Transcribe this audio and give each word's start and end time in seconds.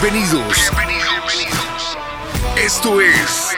Bienvenidos. 0.00 0.70
Bienvenidos. 0.70 1.98
Esto 2.56 2.98
es 3.02 3.50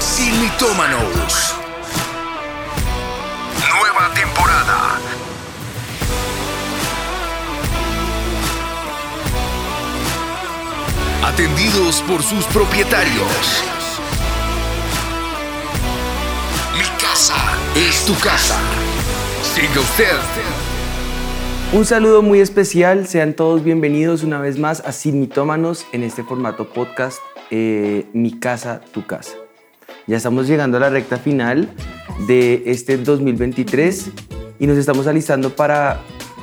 Sin 0.00 0.40
Mitómanos. 0.40 1.54
Nueva 3.60 4.12
temporada. 4.12 4.98
Atendidos 11.24 12.02
por 12.08 12.24
sus 12.24 12.44
propietarios. 12.46 13.62
Mi 16.76 16.88
casa 17.00 17.36
es 17.76 18.04
tu 18.04 18.18
casa. 18.18 18.56
Siga 19.54 19.80
usted. 19.80 20.65
Un 21.72 21.84
saludo 21.84 22.22
muy 22.22 22.40
especial, 22.40 23.08
sean 23.08 23.34
todos 23.34 23.64
bienvenidos 23.64 24.22
una 24.22 24.38
vez 24.40 24.56
más 24.56 24.80
a 24.86 24.92
Sin 24.92 25.18
Mitómanos 25.18 25.84
en 25.92 26.04
este 26.04 26.22
formato 26.22 26.68
podcast 26.68 27.18
eh, 27.50 28.06
Mi 28.12 28.38
Casa, 28.38 28.80
Tu 28.92 29.04
Casa. 29.04 29.32
Ya 30.06 30.16
estamos 30.16 30.46
llegando 30.46 30.76
a 30.76 30.80
la 30.80 30.90
recta 30.90 31.18
final 31.18 31.68
de 32.28 32.62
este 32.66 32.96
2023 32.96 34.10
y 34.60 34.66
nos 34.68 34.78
estamos 34.78 35.08
alistando 35.08 35.56
para 35.56 36.00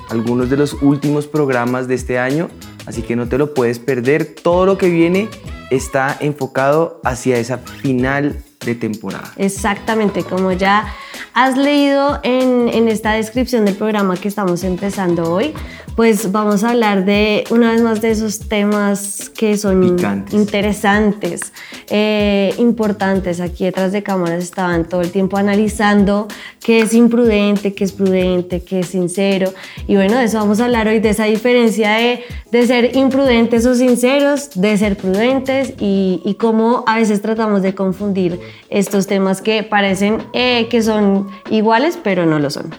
algunos 0.09 0.49
de 0.49 0.58
los 0.58 0.73
últimos 0.82 1.26
programas 1.26 1.88
de 1.88 1.96
este 1.96 2.20
año, 2.20 2.49
así 2.85 3.02
que 3.02 3.16
no 3.16 3.27
te 3.30 3.38
lo 3.38 3.54
puedes 3.54 3.80
perder. 3.80 4.35
Todo 4.35 4.66
lo 4.66 4.77
que 4.77 4.90
viene 4.90 5.30
está 5.71 6.18
enfocado 6.20 6.99
hacia 7.05 7.38
esa 7.38 7.60
final 7.60 8.44
de 8.66 8.76
temporada. 8.76 9.32
Exactamente, 9.38 10.24
como 10.24 10.52
ya 10.52 10.94
has 11.34 11.58
leído 11.58 12.20
en, 12.23 12.70
en, 12.70 12.88
esta 12.88 13.14
descripción 13.14 13.66
del 13.66 13.76
programa 13.76 14.16
que 14.18 14.28
estamos 14.28 14.64
empezando 14.64 15.32
hoy, 15.32 15.54
pues 15.96 16.32
vamos 16.32 16.64
a 16.64 16.72
hablar 16.72 17.06
de 17.06 17.44
una 17.52 17.72
vez 17.72 17.82
más 17.82 18.02
de 18.02 18.12
esos 18.12 18.40
temas 18.40 19.30
que 19.30 19.58
son 19.58 19.96
Picantes. 19.96 20.34
interesantes, 20.34 21.54
eh, 21.90 22.54
importantes. 22.58 23.40
Aquí 23.40 23.66
detrás 23.66 23.91
de 23.91 24.02
cámaras 24.02 24.44
estaban 24.44 24.85
todo 24.85 25.02
el 25.02 25.12
tiempo 25.12 25.38
analizando 25.38 26.27
qué 26.63 26.80
es 26.80 26.94
imprudente, 26.94 27.74
qué 27.74 27.84
es 27.84 27.91
prudente, 27.91 28.63
qué 28.63 28.80
es 28.80 28.88
sincero. 28.88 29.54
Y 29.88 29.96
bueno, 29.96 30.18
de 30.18 30.26
eso 30.26 30.40
vamos 30.40 30.60
a 30.60 30.66
hablar 30.66 30.88
hoy, 30.88 31.00
de 31.00 31.10
esa 31.10 31.26
diferencia 31.26 31.91
de, 31.91 32.22
de 32.52 32.68
ser 32.68 32.96
imprudentes 32.96 33.66
o 33.66 33.76
sinceros, 33.76 34.50
de 34.55 34.78
ser 34.78 34.98
prudentes 34.98 35.74
y, 35.80 36.22
y 36.26 36.35
cómo 36.35 36.84
a 36.88 36.98
veces 36.98 37.22
tratamos 37.22 37.62
de 37.62 37.76
confundir 37.76 38.40
estos 38.70 39.05
temas 39.05 39.41
que 39.41 39.63
parecen 39.63 40.24
eh, 40.34 40.68
que 40.70 40.82
son 40.82 41.28
iguales, 41.52 42.00
pero 42.02 42.26
no 42.26 42.40
lo 42.40 42.50
son. 42.50 42.74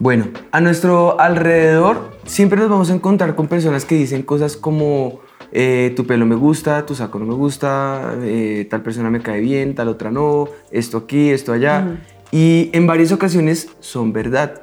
Bueno, 0.00 0.28
a 0.50 0.62
nuestro 0.62 1.20
alrededor 1.20 2.16
siempre 2.24 2.58
nos 2.58 2.70
vamos 2.70 2.90
a 2.90 2.94
encontrar 2.94 3.34
con 3.34 3.48
personas 3.48 3.84
que 3.84 3.96
dicen 3.96 4.22
cosas 4.22 4.56
como 4.56 5.20
eh, 5.52 5.92
tu 5.94 6.06
pelo 6.06 6.24
me 6.24 6.36
gusta, 6.36 6.86
tu 6.86 6.94
saco 6.94 7.18
no 7.18 7.26
me 7.26 7.34
gusta, 7.34 8.14
eh, 8.22 8.66
tal 8.70 8.80
persona 8.80 9.10
me 9.10 9.20
cae 9.20 9.42
bien, 9.42 9.74
tal 9.74 9.88
otra 9.88 10.10
no, 10.10 10.48
esto 10.70 10.96
aquí, 10.96 11.28
esto 11.28 11.52
allá. 11.52 11.84
Uh 11.86 11.90
-huh. 11.90 11.98
Y 12.32 12.70
en 12.72 12.86
varias 12.86 13.12
ocasiones 13.12 13.68
son 13.80 14.14
verdad, 14.14 14.62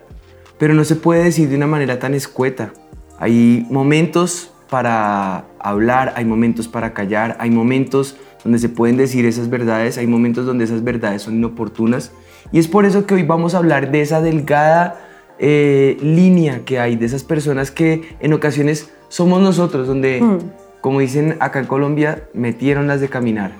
pero 0.57 0.73
no 0.73 0.83
se 0.83 0.95
puede 0.95 1.25
decir 1.25 1.49
de 1.49 1.55
una 1.55 1.67
manera 1.67 1.99
tan 1.99 2.15
escueta. 2.15 2.73
Hay 3.19 3.63
momentos 3.69 4.51
para 4.71 5.45
hablar, 5.59 6.13
hay 6.15 6.25
momentos 6.25 6.67
para 6.67 6.95
callar, 6.95 7.37
hay 7.39 7.51
momentos 7.51 8.17
donde 8.43 8.57
se 8.57 8.69
pueden 8.69 8.97
decir 8.97 9.23
esas 9.27 9.51
verdades, 9.51 9.99
hay 9.99 10.07
momentos 10.07 10.47
donde 10.47 10.63
esas 10.63 10.83
verdades 10.83 11.21
son 11.21 11.35
inoportunas. 11.35 12.11
Y 12.51 12.57
es 12.57 12.67
por 12.67 12.85
eso 12.85 13.05
que 13.05 13.13
hoy 13.13 13.21
vamos 13.21 13.53
a 13.53 13.59
hablar 13.59 13.91
de 13.91 14.01
esa 14.01 14.19
delgada 14.19 15.03
eh, 15.39 15.97
línea 16.01 16.61
que 16.65 16.79
hay, 16.79 16.95
de 16.95 17.05
esas 17.05 17.23
personas 17.23 17.71
que 17.71 18.01
en 18.19 18.33
ocasiones 18.33 18.91
somos 19.09 19.41
nosotros, 19.41 19.87
donde, 19.87 20.21
mm. 20.21 20.37
como 20.81 20.99
dicen 20.99 21.37
acá 21.39 21.59
en 21.59 21.65
Colombia, 21.65 22.27
metieron 22.33 22.87
las 22.87 23.01
de 23.01 23.09
caminar, 23.09 23.51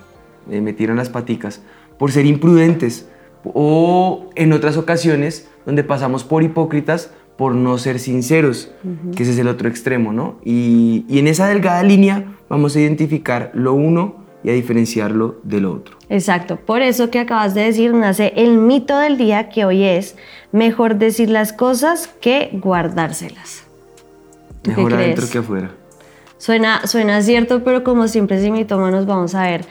eh, 0.50 0.62
metieron 0.62 0.98
las 0.98 1.10
paticas, 1.10 1.62
por 1.98 2.12
ser 2.12 2.26
imprudentes, 2.26 3.08
o 3.44 4.30
en 4.36 4.54
otras 4.54 4.78
ocasiones 4.78 5.48
donde 5.66 5.84
pasamos 5.84 6.24
por 6.24 6.44
hipócritas 6.44 7.12
por 7.38 7.54
no 7.54 7.78
ser 7.78 8.00
sinceros, 8.00 8.72
uh 8.84 8.88
-huh. 8.88 9.16
que 9.16 9.24
ese 9.24 9.34
es 9.34 9.40
el 9.40 9.48
otro 9.48 9.70
extremo, 9.70 10.12
¿no? 10.12 10.40
Y, 10.44 11.06
y 11.08 11.20
en 11.20 11.28
esa 11.28 11.48
delgada 11.48 11.84
línea 11.84 12.36
vamos 12.50 12.76
a 12.76 12.80
identificar 12.80 13.52
lo 13.54 13.74
uno 13.74 14.17
y 14.44 14.50
a 14.50 14.54
diferenciarlo 14.54 15.40
de 15.44 15.62
lo 15.62 15.74
otro. 15.74 15.98
Exacto, 16.10 16.58
por 16.58 16.82
eso 16.82 17.10
que 17.10 17.20
acabas 17.20 17.54
de 17.54 17.64
decir 17.64 17.94
nace 17.94 18.34
el 18.36 18.58
mito 18.58 18.98
del 18.98 19.18
día 19.18 19.50
que 19.50 19.66
hoy 19.66 19.84
es 19.84 20.16
mejor 20.52 20.96
decir 20.96 21.30
las 21.30 21.54
cosas 21.54 22.08
que 22.22 22.50
guardárselas. 22.54 23.64
Mejor 24.66 24.94
adentro 24.94 25.28
que 25.30 25.38
afuera. 25.40 25.72
Suena, 26.38 26.86
suena 26.86 27.22
cierto, 27.22 27.64
pero 27.64 27.84
como 27.84 28.08
siempre 28.08 28.40
sin 28.40 28.54
mitómanos 28.54 29.06
vamos 29.06 29.34
a 29.34 29.44
ver 29.44 29.66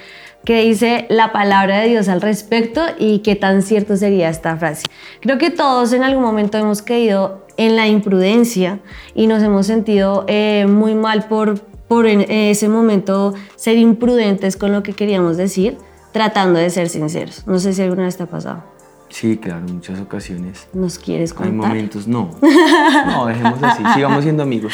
qué 0.45 0.63
dice 0.63 1.07
la 1.11 1.33
palabra 1.33 1.81
de 1.81 1.89
Dios 1.89 2.09
al 2.09 2.21
respecto 2.21 2.83
y 2.99 3.19
qué 3.21 3.37
tan 3.37 3.63
cierto 3.63 3.97
sería 3.97 4.29
esta 4.29 4.57
frase. 4.57 4.85
Creo 5.21 5.39
que 5.39 5.51
todos 5.51 5.93
en 5.93 6.03
algún 6.03 6.23
momento 6.23 6.59
hemos 6.59 6.83
caído 6.83 7.47
en 7.57 7.77
la 7.77 7.89
imprudencia 7.89 8.81
y 9.15 9.27
nos 9.27 9.43
hemos 9.43 9.67
sentido 9.67 10.25
eh, 10.29 10.67
muy 10.69 10.95
mal 10.95 11.27
por, 11.29 11.61
por 11.89 12.07
en 12.07 12.23
ese 12.31 12.69
momento 12.69 13.35
ser 13.57 13.77
imprudentes 13.79 14.57
con 14.57 14.73
lo 14.73 14.83
que 14.83 14.93
queríamos 14.93 15.37
decir, 15.37 15.77
tratando 16.13 16.59
de 16.59 16.71
ser 16.71 16.89
sinceros. 16.89 17.47
No 17.47 17.59
sé 17.59 17.73
si 17.73 17.83
alguna 17.83 18.05
vez 18.05 18.17
te 18.17 18.23
ha 18.23 18.27
pasado. 18.27 18.63
Sí, 19.09 19.37
claro, 19.37 19.65
en 19.67 19.77
muchas 19.77 20.01
ocasiones. 20.01 20.67
¿Nos 20.73 20.99
quieres 20.99 21.33
contar? 21.33 21.53
Hay 21.53 21.57
momentos, 21.57 22.09
no. 22.09 22.31
No, 23.07 23.27
dejemos 23.27 23.63
así, 23.63 23.83
sigamos 23.95 24.25
siendo 24.25 24.43
amigos. 24.43 24.73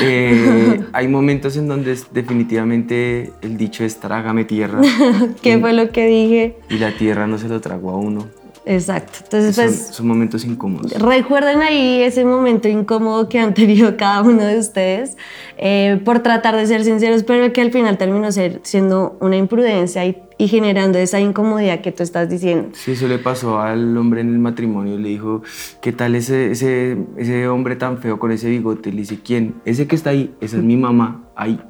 Eh, 0.00 0.80
hay 0.92 1.08
momentos 1.08 1.56
en 1.56 1.68
donde 1.68 1.96
definitivamente 2.12 3.32
el 3.42 3.56
dicho 3.56 3.84
es 3.84 3.98
trágame 3.98 4.44
tierra. 4.44 4.80
¿Qué 5.42 5.56
y, 5.56 5.60
fue 5.60 5.72
lo 5.72 5.90
que 5.90 6.06
dije? 6.06 6.58
Y 6.68 6.78
la 6.78 6.92
tierra 6.96 7.26
no 7.26 7.38
se 7.38 7.48
lo 7.48 7.60
tragó 7.60 7.90
a 7.90 7.96
uno. 7.96 8.26
Exacto. 8.68 9.20
Entonces, 9.22 9.54
son, 9.54 9.64
pues, 9.64 9.86
son 9.92 10.08
momentos 10.08 10.44
incómodos. 10.44 10.92
Recuerden 11.00 11.62
ahí 11.62 12.02
ese 12.02 12.24
momento 12.24 12.68
incómodo 12.68 13.28
que 13.28 13.38
han 13.38 13.54
tenido 13.54 13.96
cada 13.96 14.22
uno 14.22 14.42
de 14.42 14.58
ustedes 14.58 15.16
eh, 15.56 16.00
por 16.04 16.18
tratar 16.18 16.56
de 16.56 16.66
ser 16.66 16.82
sinceros, 16.82 17.22
pero 17.22 17.52
que 17.52 17.60
al 17.60 17.70
final 17.70 17.96
terminó 17.96 18.30
ser, 18.32 18.58
siendo 18.64 19.16
una 19.20 19.36
imprudencia 19.36 20.04
y, 20.04 20.20
y, 20.36 20.48
generando 20.48 20.98
esa 20.98 21.20
incomodidad 21.20 21.80
que 21.80 21.92
tú 21.92 22.02
estás 22.02 22.28
diciendo. 22.28 22.70
Sí, 22.72 22.92
eso 22.92 23.06
le 23.06 23.18
pasó 23.18 23.60
al 23.60 23.96
hombre 23.96 24.22
en 24.22 24.30
el 24.30 24.40
matrimonio. 24.40 24.98
Le 24.98 25.10
dijo, 25.10 25.42
¿qué 25.80 25.92
tal 25.92 26.16
ese, 26.16 26.50
ese, 26.50 26.98
ese 27.16 27.46
hombre 27.46 27.76
tan 27.76 27.98
feo 27.98 28.18
con 28.18 28.32
ese 28.32 28.50
bigote? 28.50 28.90
Le 28.90 28.98
dice, 28.98 29.20
¿quién? 29.24 29.54
Ese 29.64 29.86
que 29.86 29.94
está 29.94 30.10
ahí, 30.10 30.34
esa 30.40 30.56
es 30.56 30.64
mi 30.64 30.76
mamá. 30.76 31.22
Ahí. 31.36 31.60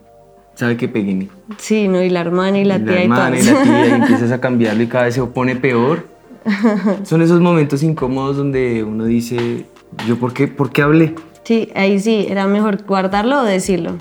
¿Sabe 0.55 0.79
qué 0.79 0.89
peguen? 0.89 1.29
Sí, 1.59 1.87
¿no? 1.89 2.03
Y 2.03 2.09
la 2.09 2.23
hermana 2.23 2.59
y 2.59 2.65
la, 2.65 2.77
y 2.79 2.85
tía 2.85 2.95
la 2.95 3.03
hermana 3.03 3.37
y, 3.39 3.43
y 3.43 3.45
la 3.45 3.63
tía 3.63 3.89
y 3.89 3.91
empiezas 4.01 4.33
a 4.33 4.41
cambiarlo 4.41 4.83
y 4.83 4.87
cada 4.87 5.05
vez 5.05 5.15
se 5.15 5.23
pone 5.25 5.57
peor. 5.57 6.16
Son 7.05 7.23
esos 7.23 7.41
momentos 7.41 7.83
incómodos 7.83 8.37
donde 8.37 8.85
uno 8.85 9.05
dice, 9.05 9.67
¿yo 10.07 10.19
por 10.19 10.33
qué, 10.33 10.49
por 10.49 10.71
qué 10.71 10.83
hablé? 10.83 11.15
Sí, 11.45 11.71
ahí 11.75 11.99
sí, 12.01 12.27
era 12.29 12.47
mejor 12.47 12.85
guardarlo 12.85 13.41
o 13.41 13.45
decirlo. 13.45 13.97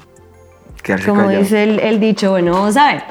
Quedarse 0.84 1.09
Como 1.09 1.22
callado. 1.22 1.44
dice 1.44 1.63
el, 1.63 1.79
el, 1.79 2.00
dicho, 2.00 2.31
bueno, 2.31 2.53
vamos 2.53 2.78
a 2.78 2.94
ver. 2.94 3.03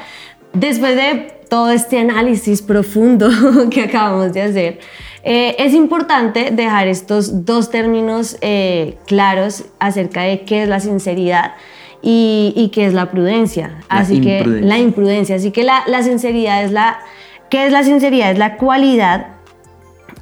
Después 0.53 0.95
de 0.97 1.33
todo 1.49 1.71
este 1.71 1.99
análisis 1.99 2.63
profundo 2.63 3.29
que 3.71 3.83
acabamos 3.83 4.33
de 4.33 4.43
hacer, 4.43 4.81
eh, 5.23 5.57
es 5.59 5.73
importante 5.73 6.51
dejar 6.51 6.87
estos 6.87 7.45
dos 7.45 7.71
términos 7.71 8.37
eh, 8.41 8.97
claros 9.07 9.65
acerca 9.79 10.23
de 10.23 10.43
qué 10.43 10.65
es 10.65 10.69
la 10.69 10.81
sinceridad 10.81 11.55
y, 12.03 12.53
y 12.55 12.69
qué 12.69 12.87
es 12.87 12.93
la 12.93 13.11
prudencia. 13.11 13.79
La 13.89 13.97
Así 13.97 14.21
que 14.21 14.45
la 14.45 14.79
imprudencia. 14.79 15.37
Así 15.37 15.51
que 15.51 15.63
la, 15.63 15.83
la 15.87 16.03
sinceridad 16.03 16.63
es 16.65 16.73
la 16.73 16.99
¿Qué 17.51 17.67
es 17.67 17.73
la 17.73 17.83
sinceridad? 17.85 18.33
Es 18.33 18.39
la 18.39 18.57
cualidad 18.57 19.35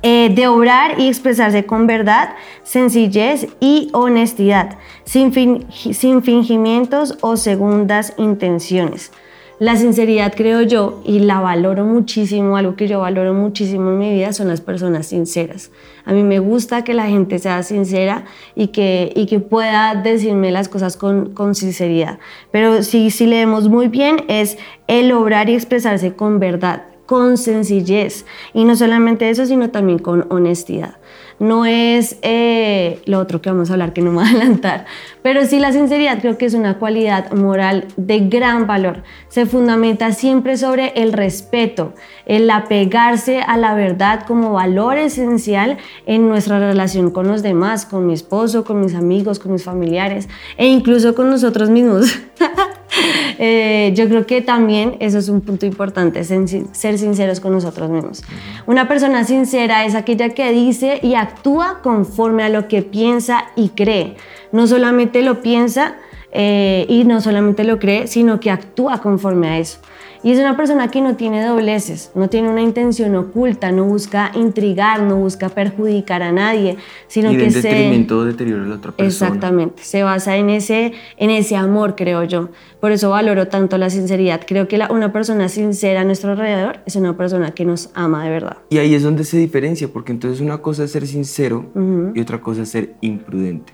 eh, 0.04 0.32
de 0.34 0.48
obrar 0.48 0.98
y 0.98 1.06
expresarse 1.06 1.64
con 1.64 1.86
verdad, 1.86 2.30
sencillez 2.64 3.46
y 3.60 3.88
honestidad, 3.92 4.78
sin, 5.04 5.32
sin 5.70 6.22
fingimientos 6.22 7.19
o 7.20 7.36
segundas 7.36 8.12
intenciones. 8.16 9.12
La 9.60 9.76
sinceridad, 9.76 10.34
creo 10.34 10.62
yo, 10.62 11.00
y 11.04 11.20
la 11.20 11.38
valoro 11.38 11.84
muchísimo, 11.84 12.56
algo 12.56 12.74
que 12.74 12.88
yo 12.88 12.98
valoro 12.98 13.32
muchísimo 13.32 13.90
en 13.90 13.98
mi 13.98 14.12
vida 14.12 14.32
son 14.32 14.48
las 14.48 14.60
personas 14.60 15.06
sinceras. 15.06 15.70
A 16.04 16.12
mí 16.12 16.25
me 16.25 16.40
gusta 16.40 16.82
que 16.82 16.94
la 16.94 17.06
gente 17.06 17.38
sea 17.38 17.62
sincera 17.62 18.25
y 18.56 18.68
que, 18.68 19.12
y 19.14 19.26
que 19.26 19.38
pueda 19.38 19.94
decirme 19.94 20.50
las 20.50 20.68
cosas 20.68 20.96
con, 20.96 21.32
con 21.32 21.54
sinceridad. 21.54 22.18
Pero 22.50 22.82
si, 22.82 23.12
si 23.12 23.26
leemos 23.26 23.68
muy 23.68 23.86
bien, 23.86 24.25
es 24.26 24.58
el 24.88 25.12
obrar 25.12 25.48
y 25.48 25.54
expresarse 25.54 26.12
con 26.16 26.40
verdad 26.40 26.82
con 27.12 27.37
sencillez 27.37 28.25
y 28.55 28.64
no 28.64 28.75
solamente 28.75 29.29
eso, 29.29 29.44
sino 29.44 29.69
también 29.69 29.99
con 29.99 30.25
honestidad. 30.31 30.97
no 31.38 31.67
es 31.67 32.17
eh, 32.23 33.03
lo 33.05 33.19
otro 33.19 33.43
que 33.43 33.50
vamos 33.50 33.69
a 33.69 33.75
hablar, 33.75 33.93
que 33.93 34.00
no 34.00 34.12
me 34.12 34.23
voy 34.23 34.25
a 34.25 34.31
adelantar, 34.31 34.87
pero 35.20 35.44
sí 35.44 35.59
la 35.59 35.73
sinceridad 35.73 36.23
creo 36.23 36.38
que 36.38 36.47
es 36.47 36.55
una 36.55 36.79
cualidad 36.79 37.31
moral 37.32 37.87
de 37.99 38.20
gran 38.20 38.67
valor. 38.67 39.03
Se 39.29 39.44
fundamenta 39.44 40.12
siempre 40.12 40.56
sobre 40.56 40.94
el 41.03 41.12
respeto, 41.12 41.93
el 42.25 42.49
apegarse 42.49 43.43
a 43.43 43.59
la 43.59 43.75
verdad 43.75 44.25
como 44.26 44.55
valor 44.55 44.97
esencial 44.97 45.76
en 46.06 46.31
nuestra 46.31 46.61
relación 46.61 47.11
con 47.11 47.29
los 47.29 47.43
demás, 47.43 47.85
con 47.85 48.06
mi 48.06 48.14
esposo, 48.14 48.64
con 48.64 48.81
mis 48.81 48.94
amigos, 48.94 49.38
con 49.38 49.53
mis 49.53 49.64
familiares 49.64 50.31
e 50.56 50.67
incluso 50.67 51.14
con 51.14 51.29
nosotros 51.29 51.69
mismos. 51.69 52.19
Eh, 53.38 53.92
yo 53.96 54.08
creo 54.08 54.26
que 54.26 54.40
también 54.40 54.96
eso 55.00 55.18
es 55.18 55.28
un 55.28 55.40
punto 55.40 55.66
importante, 55.66 56.22
ser 56.22 56.98
sinceros 56.98 57.40
con 57.40 57.52
nosotros 57.52 57.90
mismos. 57.90 58.22
Una 58.66 58.86
persona 58.86 59.24
sincera 59.24 59.84
es 59.84 59.94
aquella 59.94 60.28
que 60.28 60.52
dice 60.52 61.00
y 61.02 61.14
actúa 61.14 61.80
conforme 61.82 62.44
a 62.44 62.48
lo 62.48 62.68
que 62.68 62.82
piensa 62.82 63.46
y 63.56 63.70
cree. 63.70 64.16
No 64.52 64.66
solamente 64.66 65.22
lo 65.22 65.40
piensa 65.40 65.96
eh, 66.30 66.86
y 66.88 67.04
no 67.04 67.20
solamente 67.20 67.64
lo 67.64 67.78
cree, 67.78 68.06
sino 68.06 68.38
que 68.38 68.50
actúa 68.50 69.00
conforme 69.00 69.48
a 69.48 69.58
eso. 69.58 69.80
Y 70.24 70.30
es 70.30 70.38
una 70.38 70.56
persona 70.56 70.88
que 70.88 71.00
no 71.00 71.16
tiene 71.16 71.44
dobleces, 71.44 72.12
no 72.14 72.28
tiene 72.28 72.48
una 72.48 72.62
intención 72.62 73.16
oculta, 73.16 73.72
no 73.72 73.84
busca 73.84 74.30
intrigar, 74.34 75.02
no 75.02 75.16
busca 75.16 75.48
perjudicar 75.48 76.22
a 76.22 76.30
nadie, 76.30 76.76
sino 77.08 77.32
y 77.32 77.36
que 77.36 77.50
se... 77.50 77.62
detrimento 77.62 78.24
deterioro 78.24 78.62
de 78.62 78.69
la 78.69 78.74
otra 78.76 78.92
persona. 78.92 79.28
Exactamente, 79.30 79.82
se 79.82 80.04
basa 80.04 80.36
en 80.36 80.48
ese, 80.50 80.92
en 81.16 81.30
ese 81.30 81.56
amor, 81.56 81.96
creo 81.96 82.22
yo. 82.22 82.50
Por 82.78 82.92
eso 82.92 83.10
valoro 83.10 83.48
tanto 83.48 83.78
la 83.78 83.90
sinceridad. 83.90 84.42
Creo 84.46 84.69
que 84.69 84.78
la, 84.78 84.92
una 84.92 85.12
persona 85.12 85.48
sincera 85.48 86.02
a 86.02 86.04
nuestro 86.04 86.32
alrededor 86.32 86.78
es 86.86 86.94
una 86.94 87.16
persona 87.16 87.50
que 87.50 87.64
nos 87.64 87.90
ama 87.94 88.25
de 88.25 88.30
verdad. 88.30 88.58
Y 88.70 88.78
ahí 88.78 88.94
es 88.94 89.02
donde 89.02 89.25
se 89.25 89.38
diferencia, 89.38 89.88
porque 89.88 90.12
entonces 90.12 90.40
una 90.40 90.58
cosa 90.58 90.84
es 90.84 90.92
ser 90.92 91.06
sincero 91.08 91.66
y 92.14 92.20
otra 92.20 92.40
cosa 92.40 92.62
es 92.62 92.68
ser 92.68 92.94
imprudente. 93.00 93.72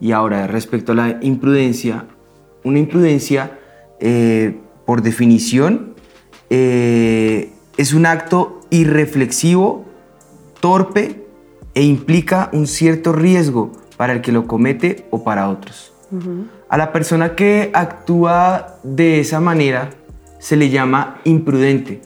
Y 0.00 0.12
ahora, 0.12 0.46
respecto 0.46 0.92
a 0.92 0.94
la 0.94 1.18
imprudencia, 1.20 2.04
una 2.62 2.78
imprudencia... 2.78 3.58
Eh, 3.98 4.60
por 4.84 5.02
definición, 5.02 5.94
eh, 6.50 7.52
es 7.76 7.94
un 7.94 8.06
acto 8.06 8.60
irreflexivo, 8.70 9.84
torpe 10.60 11.24
e 11.74 11.82
implica 11.82 12.50
un 12.52 12.66
cierto 12.66 13.12
riesgo 13.12 13.72
para 13.96 14.12
el 14.12 14.20
que 14.20 14.32
lo 14.32 14.46
comete 14.46 15.06
o 15.10 15.24
para 15.24 15.48
otros. 15.48 15.92
A 16.68 16.76
la 16.76 16.92
persona 16.92 17.34
que 17.34 17.70
actúa 17.74 18.78
de 18.84 19.18
esa 19.18 19.40
manera 19.40 19.90
se 20.38 20.56
le 20.56 20.70
llama 20.70 21.20
imprudente. 21.24 22.02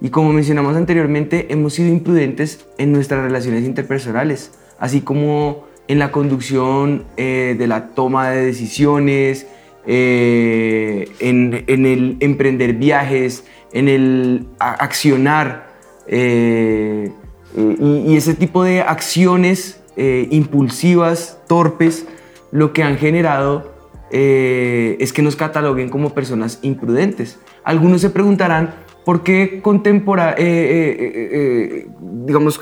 Y 0.00 0.08
como 0.08 0.32
mencionamos 0.32 0.74
anteriormente, 0.76 1.52
hemos 1.52 1.74
sido 1.74 1.88
imprudentes 1.88 2.66
en 2.78 2.92
nuestras 2.92 3.22
relaciones 3.22 3.64
interpersonales, 3.64 4.52
así 4.78 5.02
como 5.02 5.64
en 5.86 5.98
la 5.98 6.10
conducción 6.12 7.04
eh, 7.16 7.54
de 7.58 7.66
la 7.66 7.88
toma 7.88 8.30
de 8.30 8.44
decisiones, 8.44 9.46
eh, 9.84 11.10
en, 11.18 11.86
el 11.86 12.16
emprender 12.20 12.74
viajes, 12.74 13.44
en 13.72 13.88
el 13.88 14.46
accionar 14.58 15.72
eh, 16.06 17.10
y, 17.56 18.16
ese 18.16 18.34
tipo 18.34 18.62
de 18.62 18.80
acciones 18.80 19.82
eh, 19.96 20.28
impulsivas, 20.30 21.40
torpes, 21.48 22.06
lo 22.52 22.72
que 22.72 22.84
han 22.84 22.96
generado 22.96 23.72
es 24.14 25.10
que 25.14 25.22
nos 25.22 25.36
cataloguen 25.36 25.88
como 25.88 26.10
personas 26.10 26.58
imprudentes. 26.60 27.38
Algunos 27.64 28.02
se 28.02 28.10
preguntarán 28.10 28.74
por 29.06 29.22
qué 29.22 29.62
contempora, 29.62 30.34
digamos, 30.36 32.60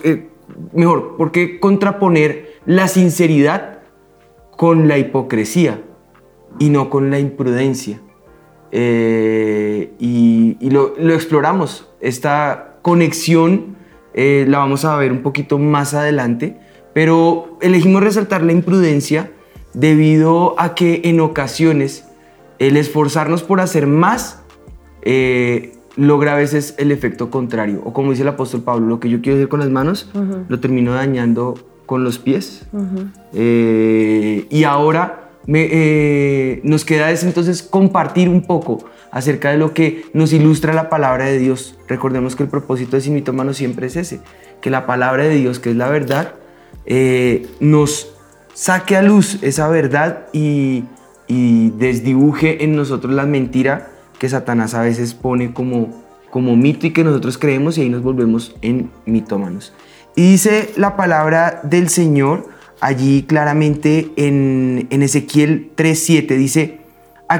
mejor, 0.73 1.17
por 1.17 1.33
qué 1.33 1.59
contraponer 1.59 2.53
la 2.67 2.87
sinceridad 2.87 3.81
con 4.57 4.87
la 4.87 4.99
hipocresía 4.99 5.81
y 6.59 6.71
no 6.71 6.91
con 6.91 7.11
la 7.11 7.19
imprudencia. 7.19 8.01
Eh, 8.73 9.93
y, 9.99 10.71
lo, 10.71 10.95
exploramos. 11.13 11.89
Esta 12.01 12.79
conexión 12.83 13.77
eh, 14.15 14.45
la 14.49 14.59
vamos 14.59 14.85
a 14.85 14.97
ver 14.97 15.13
un 15.13 15.23
poquito 15.23 15.59
más 15.59 15.95
adelante, 15.95 16.59
pero 16.93 17.59
elegimos 17.61 18.03
resaltar 18.03 18.43
la 18.43 18.53
imprudencia 18.53 19.31
debido 19.75 20.55
a 20.59 20.75
que 20.75 21.03
en 21.05 21.21
ocasiones 21.21 22.07
el 22.59 22.77
esforzarnos 22.77 23.43
por 23.43 23.61
hacer 23.61 23.87
más 23.87 24.43
eh, 25.03 25.73
logra 25.97 26.35
a 26.35 26.37
veces 26.37 26.75
el 26.79 26.93
efecto 26.93 27.31
contrario. 27.31 27.81
O 27.85 27.93
como 27.93 28.11
dice 28.11 28.23
el 28.23 28.29
apóstol 28.29 28.63
Pablo, 28.63 28.87
lo 28.87 29.01
que 29.01 29.09
yo 29.09 29.21
quiero 29.21 29.39
hacer 29.39 29.49
con 29.49 29.61
las 29.61 29.71
manos 29.71 30.11
lo 30.49 30.61
termino 30.61 30.93
dañando 30.93 31.55
con 31.87 32.05
los 32.05 32.19
pies. 32.19 32.67
y 33.33 34.65
ahora 34.65 35.30
eh, 35.47 36.61
nos 36.65 36.85
queda 36.85 37.11
es 37.11 37.25
entonces 37.25 37.63
compartir 37.63 38.29
un 38.29 38.43
poco 38.43 38.85
acerca 39.11 39.51
de 39.51 39.59
lo 39.59 39.75
que 39.75 40.05
nos 40.13 40.33
ilustra 40.33 40.73
la 40.73 40.89
palabra 40.89 41.25
de 41.27 41.39
Dios. 41.39 41.77
Recordemos 41.89 42.37
que 42.37 42.45
el 42.45 42.49
propósito 42.49 42.97
de 42.97 43.03
Simitómano 43.03 43.55
siempre 43.55 43.87
es 43.87 43.97
ese, 43.97 44.21
que 44.61 44.71
la 44.71 44.87
palabra 44.87 45.25
de 45.25 45.37
Dios, 45.37 45.59
que 45.59 45.71
es 45.71 45.77
la 45.77 45.89
verdad, 45.89 46.35
eh, 46.87 47.47
nos 47.61 48.13
saque 48.55 48.97
a 48.97 49.03
luz 49.03 49.39
esa 49.43 49.69
verdad 49.69 50.27
y, 50.33 50.85
y, 51.27 51.71
desdibuje 51.71 52.65
en 52.65 52.77
nosotros 52.77 53.13
la 53.13 53.27
mentira 53.27 53.91
que 54.19 54.29
Satanás 54.29 54.75
a 54.75 54.83
veces 54.83 55.15
pone 55.15 55.53
como, 55.53 56.05
como 56.31 56.57
mito 56.57 56.87
y 56.87 56.93
que 56.93 57.05
nosotros 57.05 57.39
creemos 57.39 57.79
y 57.79 57.83
ahí 57.83 57.89
nos 57.89 58.03
volvemos 58.03 58.55
en 58.63 58.91
mitómanos. 59.07 59.73
Y 60.17 60.33
dice 60.33 60.71
la 60.77 60.97
palabra 60.97 61.61
del 61.63 61.89
Señor, 61.89 62.49
allí 62.81 63.23
claramente 63.23 64.11
en, 64.17 64.89
Ezequiel 64.91 65.71
3.7 65.77 66.37
dice, 66.37 66.81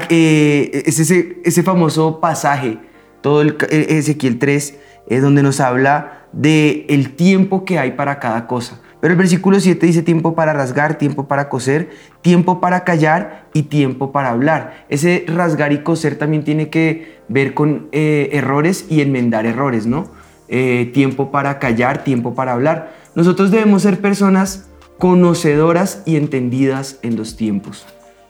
eh, 0.09 0.83
es 0.85 0.99
ese, 0.99 1.63
famoso 1.63 2.19
pasaje, 2.19 2.77
todo 3.21 3.41
el, 3.41 3.57
e, 3.69 3.97
Ezequiel 3.97 4.39
3, 4.39 4.77
eh, 5.09 5.19
donde 5.19 5.43
nos 5.43 5.59
habla 5.59 6.27
de 6.31 6.85
el 6.89 7.15
tiempo 7.15 7.65
que 7.65 7.79
hay 7.79 7.91
para 7.91 8.19
cada 8.19 8.47
cosa. 8.47 8.79
Pero 9.01 9.13
el 9.13 9.17
versículo 9.17 9.59
7 9.59 9.83
dice 9.83 10.03
tiempo 10.03 10.35
para 10.35 10.53
rasgar, 10.53 10.99
tiempo 10.99 11.27
para 11.27 11.49
coser, 11.49 11.89
tiempo 12.21 12.61
para 12.61 12.83
callar 12.83 13.47
y 13.53 13.63
tiempo 13.63 14.11
para 14.11 14.29
hablar. 14.29 14.85
Ese 14.89 15.25
rasgar 15.27 15.73
y 15.73 15.79
coser 15.79 16.17
también 16.17 16.43
tiene 16.43 16.69
que 16.69 17.19
ver 17.27 17.55
con 17.55 17.87
eh, 17.91 18.29
errores 18.33 18.85
y 18.89 19.01
enmendar 19.01 19.45
errores, 19.45 19.87
¿no? 19.87 20.09
tiempo 20.93 21.31
para 21.31 21.59
callar, 21.59 22.03
tiempo 22.03 22.35
para 22.35 22.51
hablar. 22.51 22.91
Nosotros 23.15 23.51
debemos 23.51 23.83
ser 23.83 24.01
personas 24.01 24.70
conocedoras 25.01 26.03
y 26.05 26.15
entendidas 26.15 26.99
en 27.01 27.15
los 27.15 27.35
tiempos. 27.35 27.87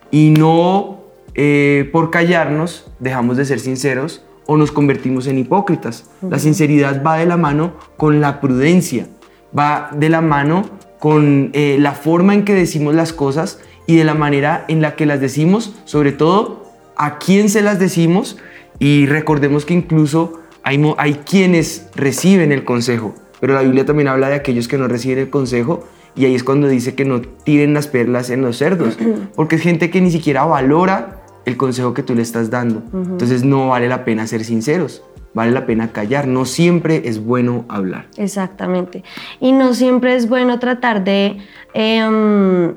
Y 0.10 0.30
no 0.30 1.02
eh, 1.36 1.90
por 1.92 2.12
callarnos 2.12 2.90
dejamos 3.00 3.36
de 3.36 3.44
ser 3.44 3.60
sinceros 3.60 4.24
o 4.46 4.56
nos 4.56 4.72
convertimos 4.72 5.28
en 5.28 5.38
hipócritas. 5.38 6.10
La 6.22 6.40
sinceridad 6.40 7.04
va 7.06 7.18
de 7.18 7.26
la 7.26 7.36
mano 7.36 7.74
con 7.98 8.22
la 8.22 8.40
prudencia, 8.40 9.10
va 9.58 9.90
de 9.94 10.08
la 10.08 10.22
mano 10.22 10.64
con 10.98 11.50
eh, 11.52 11.76
la 11.78 11.92
forma 11.92 12.36
en 12.36 12.46
que 12.46 12.56
decimos 12.56 12.96
las 12.96 13.12
cosas 13.12 13.60
y 13.86 13.98
de 13.98 14.06
la 14.06 14.14
manera 14.14 14.64
en 14.70 14.82
la 14.82 14.96
que 14.96 15.06
las 15.06 15.20
decimos, 15.20 15.76
sobre 15.84 16.14
todo 16.14 16.72
a 16.96 17.18
quién 17.18 17.50
se 17.50 17.62
las 17.62 17.80
decimos 17.80 18.38
y 18.80 19.08
recordemos 19.08 19.66
que 19.66 19.74
incluso 19.74 20.40
hay, 20.64 20.82
hay 20.98 21.16
quienes 21.16 21.90
reciben 21.96 22.54
el 22.54 22.64
consejo, 22.64 23.14
pero 23.42 23.54
la 23.54 23.62
Biblia 23.64 23.86
también 23.86 24.08
habla 24.08 24.30
de 24.30 24.36
aquellos 24.36 24.70
que 24.70 24.78
no 24.78 24.88
reciben 24.88 25.18
el 25.18 25.30
consejo 25.30 25.84
y 26.16 26.26
ahí 26.26 26.36
es 26.36 26.44
cuando 26.44 26.68
dice 26.68 26.96
que 26.96 27.04
no 27.04 27.22
tiren 27.22 27.74
las 27.74 27.88
perlas 27.88 28.30
en 28.30 28.42
los 28.42 28.58
cerdos, 28.58 28.98
porque 29.36 29.56
es 29.58 29.62
gente 29.62 29.90
que 29.90 30.00
ni 30.00 30.12
siquiera 30.12 30.46
valora 30.46 31.24
el 31.46 31.58
consejo 31.58 31.94
que 31.94 32.04
tú 32.04 32.16
le 32.16 32.22
estás 32.22 32.50
dando. 32.50 32.84
Entonces 32.94 33.44
no 33.44 33.70
vale 33.70 33.88
la 33.88 34.06
pena 34.06 34.28
ser 34.28 34.44
sinceros, 34.44 35.04
vale 35.34 35.52
la 35.52 35.66
pena 35.66 35.92
callar. 35.92 36.28
No 36.28 36.46
siempre 36.46 37.08
es 37.10 37.24
bueno 37.24 37.66
hablar. 37.68 38.08
Exactamente. 38.18 39.04
Y 39.40 39.52
no 39.52 39.74
siempre 39.74 40.16
es 40.16 40.30
bueno 40.30 40.60
tratar 40.60 41.04
de... 41.04 41.38
Em, 41.74 42.76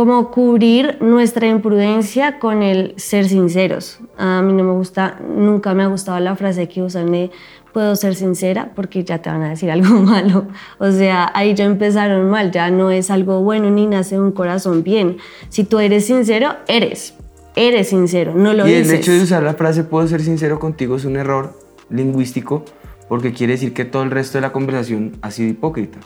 como 0.00 0.30
cubrir 0.30 0.96
nuestra 1.02 1.46
imprudencia 1.46 2.38
con 2.38 2.62
el 2.62 2.94
ser 2.96 3.28
sinceros. 3.28 4.00
A 4.16 4.40
mí 4.40 4.54
no 4.54 4.64
me 4.64 4.72
gusta, 4.72 5.20
nunca 5.28 5.74
me 5.74 5.82
ha 5.82 5.88
gustado 5.88 6.18
la 6.20 6.36
frase 6.36 6.70
que 6.70 6.82
usan 6.82 7.12
de 7.12 7.30
puedo 7.72 7.96
ser 7.96 8.14
sincera 8.14 8.72
porque 8.74 9.04
ya 9.04 9.22
te 9.22 9.30
van 9.30 9.42
a 9.42 9.50
decir 9.50 9.70
algo 9.70 10.00
malo. 10.00 10.48
O 10.78 10.90
sea, 10.90 11.30
ahí 11.34 11.54
ya 11.54 11.64
empezaron 11.64 12.30
mal, 12.30 12.50
ya 12.50 12.70
no 12.70 12.90
es 12.90 13.10
algo 13.10 13.42
bueno 13.42 13.70
ni 13.70 13.86
nace 13.86 14.18
un 14.18 14.32
corazón 14.32 14.82
bien. 14.82 15.18
Si 15.48 15.64
tú 15.64 15.78
eres 15.78 16.06
sincero, 16.06 16.56
eres. 16.68 17.14
Eres 17.56 17.88
sincero, 17.88 18.34
no 18.34 18.52
lo 18.52 18.64
dices. 18.64 18.86
Y 18.86 18.90
el 18.90 18.96
hecho 18.96 19.12
de 19.12 19.22
usar 19.22 19.42
la 19.42 19.54
frase 19.54 19.84
puedo 19.84 20.06
ser 20.06 20.22
sincero 20.22 20.58
contigo 20.60 20.96
es 20.96 21.04
un 21.04 21.16
error 21.16 21.58
lingüístico 21.90 22.64
porque 23.08 23.32
quiere 23.32 23.54
decir 23.54 23.74
que 23.74 23.84
todo 23.84 24.04
el 24.04 24.12
resto 24.12 24.38
de 24.38 24.42
la 24.42 24.52
conversación 24.52 25.18
ha 25.20 25.32
sido 25.32 25.50
hipócrita. 25.50 25.98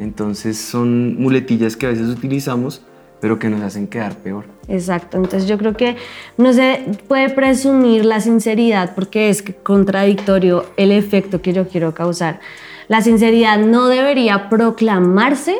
Entonces 0.00 0.58
son 0.58 1.20
muletillas 1.20 1.76
que 1.76 1.86
a 1.86 1.90
veces 1.90 2.08
utilizamos 2.08 2.84
pero 3.22 3.38
que 3.38 3.48
nos 3.48 3.62
hacen 3.62 3.86
quedar 3.86 4.16
peor. 4.16 4.46
Exacto, 4.66 5.16
entonces 5.16 5.48
yo 5.48 5.56
creo 5.56 5.74
que 5.74 5.96
no 6.38 6.52
se 6.52 6.82
puede 7.06 7.30
presumir 7.30 8.04
la 8.04 8.20
sinceridad 8.20 8.96
porque 8.96 9.30
es 9.30 9.44
contradictorio 9.62 10.66
el 10.76 10.90
efecto 10.90 11.40
que 11.40 11.52
yo 11.52 11.68
quiero 11.68 11.94
causar. 11.94 12.40
La 12.88 13.00
sinceridad 13.00 13.58
no 13.58 13.86
debería 13.86 14.48
proclamarse, 14.48 15.56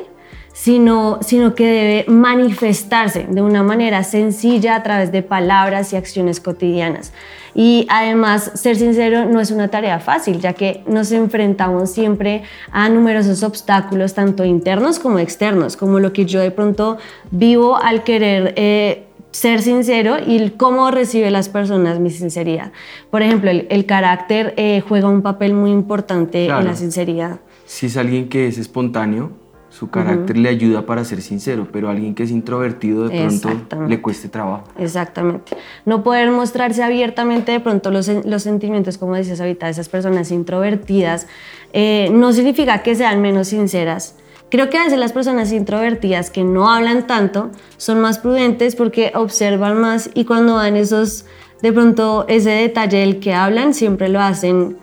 sino, 0.52 1.18
sino 1.22 1.54
que 1.54 1.66
debe 1.66 2.04
manifestarse 2.08 3.26
de 3.28 3.42
una 3.42 3.62
manera 3.62 4.04
sencilla 4.04 4.76
a 4.76 4.82
través 4.82 5.12
de 5.12 5.22
palabras 5.22 5.92
y 5.92 5.96
acciones 5.96 6.40
cotidianas. 6.40 7.12
Y 7.54 7.86
además, 7.90 8.50
ser 8.54 8.76
sincero 8.76 9.26
no 9.26 9.40
es 9.40 9.50
una 9.50 9.68
tarea 9.68 9.98
fácil, 9.98 10.40
ya 10.40 10.54
que 10.54 10.82
nos 10.86 11.12
enfrentamos 11.12 11.90
siempre 11.90 12.42
a 12.70 12.88
numerosos 12.88 13.42
obstáculos, 13.42 14.14
tanto 14.14 14.44
internos 14.44 14.98
como 14.98 15.18
externos, 15.18 15.76
como 15.76 15.98
lo 16.00 16.12
que 16.12 16.24
yo 16.24 16.40
de 16.40 16.50
pronto 16.50 16.98
vivo 17.30 17.76
al 17.76 18.04
querer... 18.04 18.54
Eh, 18.56 19.06
ser 19.32 19.62
sincero 19.62 20.18
y 20.26 20.50
cómo 20.50 20.90
recibe 20.90 21.30
las 21.30 21.48
personas 21.48 21.98
mi 21.98 22.10
sinceridad. 22.10 22.70
Por 23.10 23.22
ejemplo, 23.22 23.50
el, 23.50 23.86
carácter 23.86 24.52
eh, 24.58 24.82
juega 24.86 25.08
un 25.08 25.22
papel 25.22 25.54
muy 25.54 25.70
importante 25.70 26.44
en 26.44 26.64
la 26.66 26.76
sinceridad. 26.76 27.40
Si 27.64 27.86
es 27.86 27.96
alguien 27.96 28.28
que 28.28 28.46
es 28.46 28.58
espontáneo, 28.58 29.32
su 29.72 29.88
carácter 29.88 30.36
le 30.36 30.50
ayuda 30.50 30.84
para 30.84 31.02
ser 31.02 31.22
sincero, 31.22 31.66
pero 31.72 31.88
alguien 31.88 32.14
que 32.14 32.24
es 32.24 32.30
introvertido 32.30 33.08
de 33.08 33.24
pronto 33.24 33.86
le 33.88 34.02
cueste 34.02 34.28
trabajo. 34.28 34.64
Exactamente. 34.78 35.56
No 35.86 36.02
poder 36.02 36.30
mostrarse 36.30 36.82
abiertamente 36.82 37.52
de 37.52 37.60
pronto 37.60 37.90
los, 37.90 38.06
los 38.26 38.42
sentimientos, 38.42 38.98
como 38.98 39.14
decías 39.14 39.40
ahorita, 39.40 39.66
de 39.66 39.72
esas 39.72 39.88
personas 39.88 40.30
introvertidas, 40.30 41.26
eh, 41.72 42.10
no 42.12 42.34
significa 42.34 42.82
que 42.82 42.94
sean 42.94 43.22
menos 43.22 43.48
sinceras. 43.48 44.16
Creo 44.50 44.68
que 44.68 44.76
a 44.76 44.84
veces 44.84 44.98
las 44.98 45.14
personas 45.14 45.50
introvertidas 45.52 46.28
que 46.28 46.44
no 46.44 46.70
hablan 46.70 47.06
tanto 47.06 47.50
son 47.78 47.98
más 48.02 48.18
prudentes 48.18 48.76
porque 48.76 49.12
observan 49.14 49.80
más 49.80 50.10
y 50.12 50.26
cuando 50.26 50.56
dan 50.56 50.76
esos, 50.76 51.24
de 51.62 51.72
pronto 51.72 52.26
ese 52.28 52.50
detalle 52.50 52.98
del 52.98 53.20
que 53.20 53.32
hablan, 53.32 53.72
siempre 53.72 54.10
lo 54.10 54.20
hacen 54.20 54.76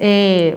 eh, 0.00 0.54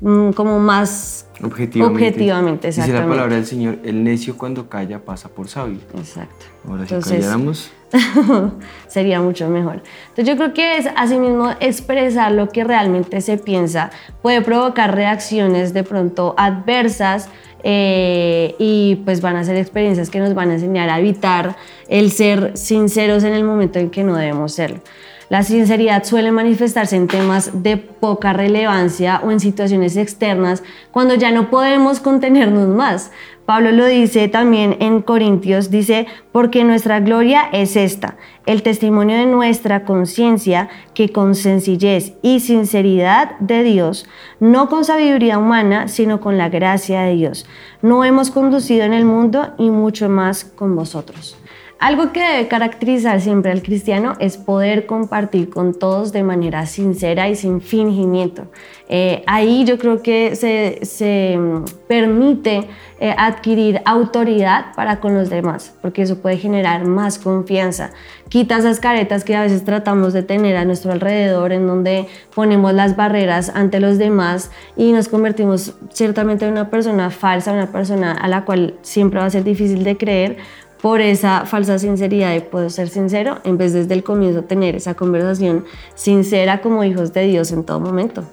mm, 0.00 0.30
como 0.30 0.58
más 0.58 1.27
Objetivamente. 1.42 2.04
Objetivamente, 2.04 2.68
exactamente. 2.68 2.96
Dice 2.96 3.06
la 3.06 3.08
palabra 3.08 3.36
del 3.36 3.46
Señor, 3.46 3.78
el 3.84 4.02
necio 4.02 4.36
cuando 4.36 4.68
calla 4.68 4.98
pasa 5.04 5.28
por 5.28 5.48
sabio. 5.48 5.78
Exacto. 5.96 6.46
Ahora 6.66 6.86
si 6.86 6.94
calláramos... 6.94 7.70
sería 8.88 9.20
mucho 9.20 9.48
mejor. 9.48 9.82
Entonces 10.10 10.26
yo 10.26 10.36
creo 10.36 10.52
que 10.52 10.76
es 10.76 10.88
asimismo 10.94 11.50
expresar 11.60 12.32
lo 12.32 12.48
que 12.48 12.64
realmente 12.64 13.20
se 13.20 13.38
piensa 13.38 13.90
puede 14.20 14.42
provocar 14.42 14.94
reacciones 14.94 15.72
de 15.72 15.84
pronto 15.84 16.34
adversas 16.36 17.28
eh, 17.62 18.54
y 18.58 18.96
pues 19.04 19.20
van 19.20 19.36
a 19.36 19.44
ser 19.44 19.56
experiencias 19.56 20.10
que 20.10 20.20
nos 20.20 20.34
van 20.34 20.50
a 20.50 20.54
enseñar 20.54 20.90
a 20.90 20.98
evitar 20.98 21.56
el 21.88 22.12
ser 22.12 22.56
sinceros 22.56 23.24
en 23.24 23.32
el 23.32 23.44
momento 23.44 23.78
en 23.78 23.90
que 23.90 24.04
no 24.04 24.16
debemos 24.16 24.52
serlo. 24.52 24.80
La 25.28 25.42
sinceridad 25.42 26.04
suele 26.04 26.32
manifestarse 26.32 26.96
en 26.96 27.06
temas 27.06 27.62
de 27.62 27.76
poca 27.76 28.32
relevancia 28.32 29.20
o 29.22 29.30
en 29.30 29.40
situaciones 29.40 29.96
externas 29.96 30.62
cuando 30.90 31.16
ya 31.16 31.32
no 31.32 31.50
podemos 31.50 32.00
contenernos 32.00 32.68
más. 32.68 33.10
Pablo 33.48 33.72
lo 33.72 33.86
dice 33.86 34.28
también 34.28 34.76
en 34.78 35.00
Corintios, 35.00 35.70
dice, 35.70 36.06
porque 36.32 36.64
nuestra 36.64 37.00
gloria 37.00 37.48
es 37.50 37.76
esta, 37.76 38.18
el 38.44 38.62
testimonio 38.62 39.16
de 39.16 39.24
nuestra 39.24 39.86
conciencia, 39.86 40.68
que 40.92 41.12
con 41.12 41.34
sencillez 41.34 42.12
y 42.20 42.40
sinceridad 42.40 43.38
de 43.38 43.62
Dios, 43.62 44.06
no 44.38 44.68
con 44.68 44.84
sabiduría 44.84 45.38
humana, 45.38 45.88
sino 45.88 46.20
con 46.20 46.36
la 46.36 46.50
gracia 46.50 47.00
de 47.00 47.14
Dios, 47.14 47.46
no 47.80 48.04
hemos 48.04 48.30
conducido 48.30 48.84
en 48.84 48.92
el 48.92 49.06
mundo 49.06 49.54
y 49.56 49.70
mucho 49.70 50.10
más 50.10 50.44
con 50.44 50.76
vosotros. 50.76 51.37
Algo 51.78 52.10
que 52.10 52.18
debe 52.18 52.48
caracterizar 52.48 53.20
siempre 53.20 53.52
al 53.52 53.62
cristiano 53.62 54.14
es 54.18 54.36
poder 54.36 54.86
compartir 54.86 55.48
con 55.48 55.74
todos 55.74 56.10
de 56.10 56.24
manera 56.24 56.66
sincera 56.66 57.28
y 57.28 57.36
sin 57.36 57.60
fingimiento. 57.60 58.48
Eh, 58.88 59.22
ahí 59.28 59.64
yo 59.64 59.78
creo 59.78 60.02
que 60.02 60.34
se, 60.34 61.38
mm, 61.38 61.64
permite 61.86 62.66
eh, 62.98 63.14
adquirir 63.16 63.80
autoridad 63.84 64.74
para 64.74 64.98
con 64.98 65.14
los 65.14 65.30
demás, 65.30 65.72
porque 65.80 66.02
eso 66.02 66.18
puede 66.18 66.36
generar 66.36 66.84
más 66.84 67.20
confianza. 67.20 67.92
Quita 68.28 68.58
esas 68.58 68.80
caretas 68.80 69.22
que 69.22 69.36
a 69.36 69.42
veces 69.42 69.64
tratamos 69.64 70.12
de 70.12 70.24
tener 70.24 70.56
a 70.56 70.64
nuestro 70.64 70.90
alrededor, 70.90 71.52
en 71.52 71.68
donde 71.68 72.08
ponemos 72.34 72.74
las 72.74 72.96
barreras 72.96 73.52
ante 73.54 73.78
los 73.78 73.98
demás 73.98 74.50
y 74.76 74.90
nos 74.90 75.06
convertimos 75.06 75.74
ciertamente 75.92 76.44
en 76.44 76.52
una 76.52 76.70
persona 76.70 77.10
falsa, 77.10 77.52
una 77.52 77.70
persona 77.70 78.12
a 78.12 78.26
la 78.26 78.44
cual 78.44 78.74
siempre 78.82 79.20
va 79.20 79.26
a 79.26 79.30
ser 79.30 79.44
difícil 79.44 79.84
de 79.84 79.96
creer 79.96 80.38
por 80.80 81.00
esa 81.00 81.44
falsa 81.46 81.78
sinceridad 81.78 82.32
de 82.32 82.40
puedo 82.40 82.70
ser 82.70 82.88
sincero, 82.88 83.38
en 83.44 83.58
vez 83.58 83.72
desde 83.72 83.94
el 83.94 84.04
comienzo 84.04 84.44
tener 84.44 84.76
esa 84.76 84.94
conversación 84.94 85.64
sincera 85.94 86.60
como 86.60 86.84
hijos 86.84 87.12
de 87.12 87.26
Dios 87.26 87.52
en 87.52 87.64
todo 87.64 87.80
momento. 87.80 88.24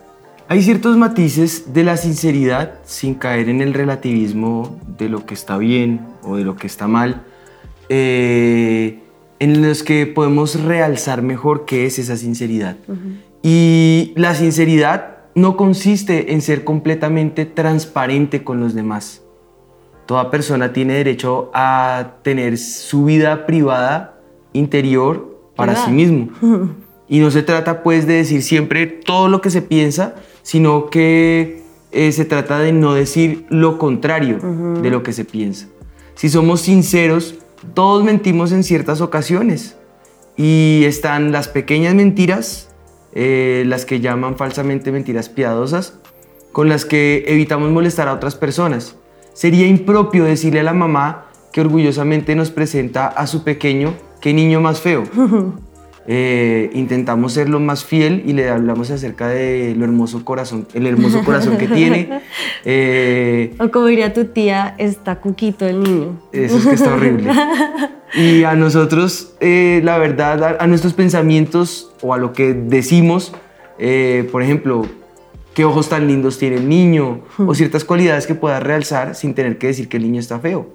Hay 0.48 0.62
ciertos 0.62 0.96
matices 0.96 1.74
de 1.74 1.84
la 1.84 1.98
sinceridad 1.98 2.76
sin 2.84 3.16
caer 3.16 3.50
en 3.50 3.62
el 3.62 3.74
relativismo 3.74 4.80
de 4.98 5.10
lo 5.10 5.26
que 5.26 5.34
está 5.34 5.58
bien 5.58 6.02
o 6.22 6.36
de 6.36 6.44
lo 6.44 6.56
que 6.56 6.68
está 6.68 6.88
mal, 6.88 7.24
eh, 7.90 9.00
en 9.40 9.68
los 9.68 9.82
que 9.82 10.06
podemos 10.06 10.62
realzar 10.62 11.24
mejor 11.24 11.66
qué 11.66 11.88
es 11.88 11.98
esa 11.98 12.16
sinceridad. 12.16 12.78
Y 13.42 14.14
la 14.16 14.36
sinceridad 14.36 15.18
no 15.34 15.58
consiste 15.58 16.34
en 16.34 16.42
ser 16.42 16.64
completamente 16.64 17.46
transparente 17.46 18.44
con 18.44 18.60
los 18.60 18.76
demás 18.76 19.25
Toda 20.06 20.30
persona 20.30 20.72
tiene 20.72 20.94
derecho 20.94 21.50
a 21.54 22.18
tener 22.22 22.58
su 22.58 23.06
vida 23.06 23.46
privada 23.46 24.20
interior 24.54 25.52
para 25.56 25.76
sí 25.76 25.92
mismo. 25.92 26.30
Y 27.08 27.20
no 27.20 27.30
se 27.30 27.44
trata 27.44 27.84
pues 27.84 28.08
de 28.08 28.16
decir 28.16 28.42
siempre 28.42 28.88
todo 28.88 29.28
lo 29.28 29.40
que 29.40 29.52
se 29.52 29.62
piensa, 29.62 30.16
sino 30.42 30.90
que 30.90 31.62
eh, 31.92 32.12
se 32.12 32.26
trata 32.26 32.58
de 32.58 32.72
no 32.72 32.96
decir 32.96 33.46
lo 33.50 33.78
contrario 33.78 34.40
de 34.82 34.90
lo 34.90 35.04
que 35.04 35.14
se 35.14 35.24
piensa. 35.24 35.68
Si 36.16 36.30
somos 36.30 36.62
sinceros, 36.62 37.36
todos 37.74 38.04
mentimos 38.04 38.52
en 38.52 38.64
ciertas 38.64 39.02
ocasiones. 39.02 39.78
Y 40.36 40.82
están 40.86 41.32
las 41.32 41.48
pequeñas 41.48 41.94
mentiras, 41.94 42.70
eh, 43.14 43.64
las 43.68 43.86
que 43.86 44.02
llaman 44.02 44.36
falsamente 44.36 44.92
mentiras 44.92 45.30
piadosas, 45.30 46.00
con 46.52 46.70
las 46.70 46.86
que 46.86 47.24
evitamos 47.28 47.70
molestar 47.72 48.08
a 48.08 48.14
otras 48.14 48.36
personas. 48.36 48.96
Sería 49.36 49.68
impropio 49.68 50.24
decirle 50.24 50.62
a 50.62 50.64
la 50.64 50.74
mamá 50.74 51.26
que 51.52 51.60
orgullosamente 51.60 52.36
nos 52.36 52.52
presenta 52.52 53.08
a 53.08 53.28
su 53.28 53.44
pequeño, 53.44 53.94
qué 54.22 54.34
niño 54.34 54.62
más 54.62 54.82
feo. 54.82 55.04
Eh, 56.08 56.70
intentamos 56.76 57.34
ser 57.34 57.50
lo 57.50 57.60
más 57.60 57.84
fiel 57.84 58.22
y 58.28 58.34
le 58.34 58.48
hablamos 58.48 58.92
acerca 58.92 59.28
de 59.28 59.74
lo 59.76 59.86
hermoso 59.86 60.24
corazón, 60.24 60.68
el 60.76 60.86
hermoso 60.86 61.24
corazón 61.24 61.58
que 61.58 61.68
tiene. 61.68 62.22
Eh, 62.68 63.56
o 63.60 63.70
como 63.70 63.88
diría 63.88 64.14
tu 64.14 64.26
tía, 64.26 64.76
está 64.78 65.20
cuquito 65.20 65.68
el 65.68 65.82
niño. 65.82 66.20
Eso 66.32 66.58
es 66.58 66.68
que 66.68 66.76
está 66.76 66.94
horrible. 66.94 67.32
Y 68.16 68.44
a 68.44 68.54
nosotros, 68.54 69.34
eh, 69.40 69.82
la 69.84 69.98
verdad, 69.98 70.58
a, 70.60 70.68
nuestros 70.68 70.94
pensamientos 70.94 71.92
o 72.02 72.14
a 72.14 72.20
lo 72.20 72.34
que 72.34 72.54
decimos, 72.54 73.34
por 74.32 74.44
ejemplo, 74.44 74.86
qué 75.56 75.64
ojos 75.66 75.90
tan 75.90 76.06
lindos 76.06 76.38
tiene 76.38 76.58
el 76.58 76.70
niño, 76.70 77.22
o 77.40 77.56
ciertas 77.56 77.86
cualidades 77.86 78.28
que 78.28 78.36
pueda 78.36 78.60
realzar 78.60 79.16
sin 79.16 79.34
tener 79.34 79.58
que 79.58 79.68
decir 79.68 79.88
que 79.88 79.98
el 79.98 80.04
niño 80.04 80.20
está 80.20 80.40
feo. 80.40 80.70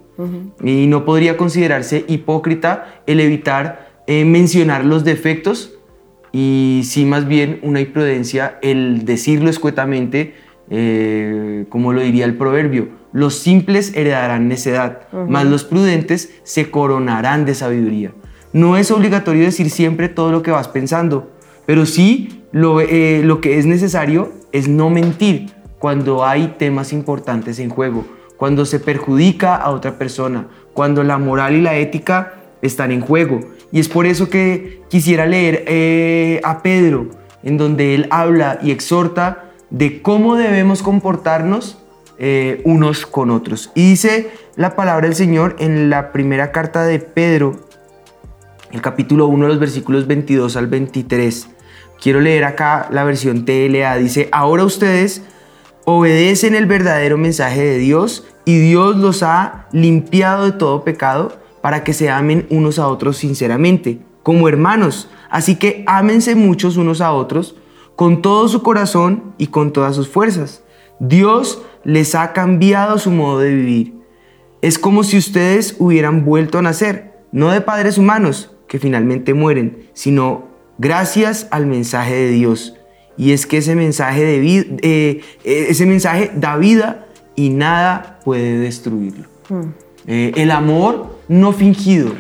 Y 0.63 0.87
no 0.87 1.05
podría 1.05 1.37
considerarse 1.37 2.05
hipócrita 2.09 3.03
el 3.07 3.21
evitar 3.21 4.03
eh, 4.07 4.25
mencionar 4.25 4.85
los 4.85 5.05
defectos 5.05 5.79
y 6.33 6.83
sí 6.85 7.05
más 7.05 7.27
bien 7.27 7.59
una 7.63 7.81
imprudencia 7.81 8.59
el 8.63 9.05
decirlo 9.05 9.51
escuetamente, 9.51 10.35
eh, 10.69 11.65
como 11.69 11.93
lo 11.93 12.01
diría 12.01 12.25
el 12.25 12.37
proverbio, 12.37 12.89
los 13.13 13.37
simples 13.37 13.95
heredarán 13.97 14.49
necedad, 14.49 15.09
mas 15.29 15.47
los 15.47 15.65
prudentes 15.65 16.33
se 16.43 16.71
coronarán 16.71 17.45
de 17.45 17.55
sabiduría. 17.55 18.13
No 18.53 18.77
es 18.77 18.91
obligatorio 18.91 19.45
decir 19.45 19.71
siempre 19.71 20.09
todo 20.09 20.33
lo 20.33 20.43
que 20.43 20.51
vas 20.51 20.69
pensando, 20.69 21.31
pero 21.67 21.87
sí 21.87 22.45
lo, 22.53 22.81
eh, 22.81 23.23
lo 23.25 23.41
que 23.41 23.59
es 23.59 23.67
necesario 23.67 24.40
es 24.53 24.69
no 24.69 24.91
mentir 24.91 25.53
cuando 25.79 26.25
hay 26.25 26.55
temas 26.59 26.93
importantes 26.93 27.59
en 27.59 27.71
juego, 27.71 28.05
cuando 28.37 28.65
se 28.65 28.81
perjudica 28.81 29.57
a 29.57 29.71
otra 29.71 29.99
persona, 29.99 30.47
cuando 30.75 31.03
la 31.03 31.19
moral 31.19 31.55
y 31.55 31.63
la 31.63 31.77
ética 31.77 32.35
están 32.63 32.93
en 32.93 33.01
juego. 33.01 33.41
Y 33.73 33.81
es 33.81 33.89
por 33.89 34.07
eso 34.07 34.29
que 34.29 34.83
quisiera 34.89 35.27
leer 35.27 35.65
eh, 35.67 36.41
a 36.45 36.63
Pedro, 36.63 37.09
en 37.43 37.57
donde 37.57 37.95
él 37.95 38.07
habla 38.11 38.59
y 38.63 38.71
exhorta 38.71 39.51
de 39.71 40.03
cómo 40.03 40.37
debemos 40.37 40.83
comportarnos 40.83 41.79
eh, 42.19 42.61
unos 42.65 43.07
con 43.07 43.31
otros. 43.31 43.71
Y 43.75 43.91
dice 43.91 44.31
la 44.57 44.77
palabra 44.77 45.07
del 45.07 45.17
Señor 45.17 45.57
en 45.59 45.89
la 45.89 46.13
primera 46.13 46.53
carta 46.53 46.85
de 46.85 46.99
Pedro, 46.99 47.57
el 48.73 48.83
capítulo 48.83 49.27
1, 49.27 49.49
los 49.49 49.59
versículos 49.59 50.07
22 50.07 50.57
al 50.57 50.67
23. 50.67 51.49
Quiero 52.01 52.21
leer 52.21 52.45
acá 52.45 52.89
la 52.91 53.05
versión 53.05 53.45
TLA. 53.45 53.97
Dice, 53.99 54.29
ahora 54.33 54.65
ustedes 54.65 55.23
obedecen 55.85 56.55
el 56.55 56.67
verdadero 56.67 57.19
mensaje 57.19 57.63
de 57.63 57.79
Dios 57.79 58.27
y 58.47 58.59
Dios 58.59 58.97
los 58.97 59.23
ha 59.23 59.67
limpiado 59.73 60.47
de 60.47 60.53
todo 60.53 60.83
pecado 60.83 61.39
para 61.61 61.85
que 61.85 61.93
se 61.93 62.09
amen 62.09 62.47
unos 62.49 62.79
a 62.79 62.89
otros 62.89 63.19
sinceramente, 63.19 64.01
como 64.23 64.49
hermanos. 64.49 65.11
Así 65.29 65.57
que 65.57 65.85
ámense 65.87 66.35
muchos 66.35 66.79
unos 66.79 67.03
a 67.03 67.13
otros 67.13 67.57
con 67.97 68.23
todo 68.23 68.49
su 68.49 68.63
corazón 68.63 69.35
y 69.37 69.49
con 69.49 69.73
todas 69.73 69.95
sus 69.95 70.09
fuerzas. 70.09 70.65
Dios 71.01 71.63
les 71.85 72.15
ha 72.15 72.33
cambiado 72.33 72.99
su 72.99 73.11
modo 73.11 73.41
de 73.41 73.55
vivir. 73.55 73.95
Es 74.63 74.79
como 74.79 75.05
si 75.05 75.19
ustedes 75.19 75.77
hubieran 75.79 76.25
vuelto 76.25 76.59
a 76.59 76.63
nacer, 76.63 77.13
no 77.31 77.51
de 77.51 77.61
padres 77.61 77.99
humanos 77.99 78.55
que 78.69 78.79
finalmente 78.79 79.35
mueren, 79.35 79.89
sino 79.93 80.50
gracias 80.81 81.47
al 81.51 81.67
mensaje 81.67 82.15
de 82.15 82.31
Dios. 82.31 82.75
Y 83.17 83.33
es 83.33 83.47
que 83.47 83.59
ese 83.59 83.75
mensaje, 83.75 84.25
de 84.25 84.59
eh, 84.83 85.21
eh, 85.45 85.67
ese 85.69 85.85
mensaje 85.85 86.33
da 86.35 86.57
vida 86.57 87.07
y 87.37 87.51
nada 87.51 88.19
puede 88.25 88.59
destruirlo. 88.59 89.29
Mm. 89.51 89.61
Eh, 90.07 90.33
el 90.37 90.51
amor 90.51 91.19
no 91.29 91.53
fingido 91.53 92.13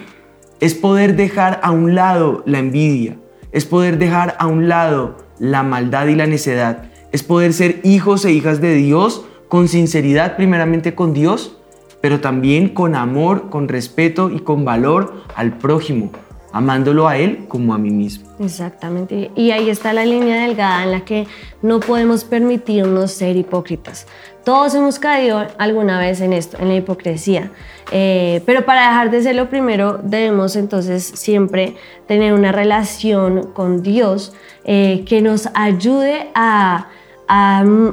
es 0.61 0.75
poder 0.75 1.17
dejar 1.17 1.59
a 1.63 1.71
un 1.71 1.95
lado 1.95 2.43
la 2.45 2.59
envidia, 2.59 3.17
es 3.51 3.65
poder 3.65 3.97
dejar 3.97 4.37
a 4.39 4.47
un 4.47 4.69
lado 4.69 5.17
la 5.39 5.63
maldad 5.63 6.07
y 6.09 6.15
la 6.15 6.27
necedad, 6.27 6.91
es 7.13 7.23
poder 7.23 7.55
ser 7.55 7.81
hijos 7.83 8.27
e 8.27 8.33
hijas 8.33 8.61
de 8.61 8.75
Dios 8.75 9.25
con 9.49 9.69
sinceridad 9.69 10.37
primeramente 10.37 10.95
con 10.95 11.15
Dios, 11.15 11.57
pero 12.03 12.21
también 12.21 12.69
con 12.69 12.95
amor, 12.95 13.49
con 13.49 13.69
respeto 13.69 14.31
y 14.31 14.41
con 14.41 14.67
valor 14.67 15.25
al 15.35 15.57
prójimo, 15.57 16.13
amándolo 16.53 17.09
a 17.09 17.17
Él 17.17 17.47
como 17.49 17.75
a 17.75 17.79
mí 17.79 17.91
mismo. 17.91 18.29
Exactamente. 18.41 19.31
Y 19.37 19.51
ahí 19.51 19.71
está 19.71 19.93
la 19.93 20.05
línea 20.05 20.43
delgada 20.43 20.83
en 20.83 20.93
la 20.93 21.05
que 21.05 21.27
no 21.63 21.81
podemos 21.81 22.25
permitirnos 22.25 23.13
ser 23.13 23.37
hipócritas. 23.37 24.07
Todos 24.45 24.75
hemos 24.75 24.99
caído 24.99 25.47
alguna 25.59 25.99
vez 25.99 26.21
en 26.21 26.33
esto, 26.33 26.57
en 26.59 26.69
la 26.69 26.77
hipocresía. 26.77 27.53
Eh, 27.93 28.43
pero 28.47 28.65
para 28.65 28.89
dejar 28.89 29.11
de 29.11 29.23
ser 29.23 29.35
lo 29.35 29.49
primero, 29.51 30.01
debemos 30.03 30.57
entonces 30.57 31.05
siempre 31.05 31.77
tener 32.07 32.33
una 32.33 32.53
relación 32.53 33.53
con 33.53 33.83
Dios 33.83 34.33
eh, 34.65 35.05
que 35.07 35.21
nos 35.21 35.49
ayude 35.55 36.29
a 36.35 36.89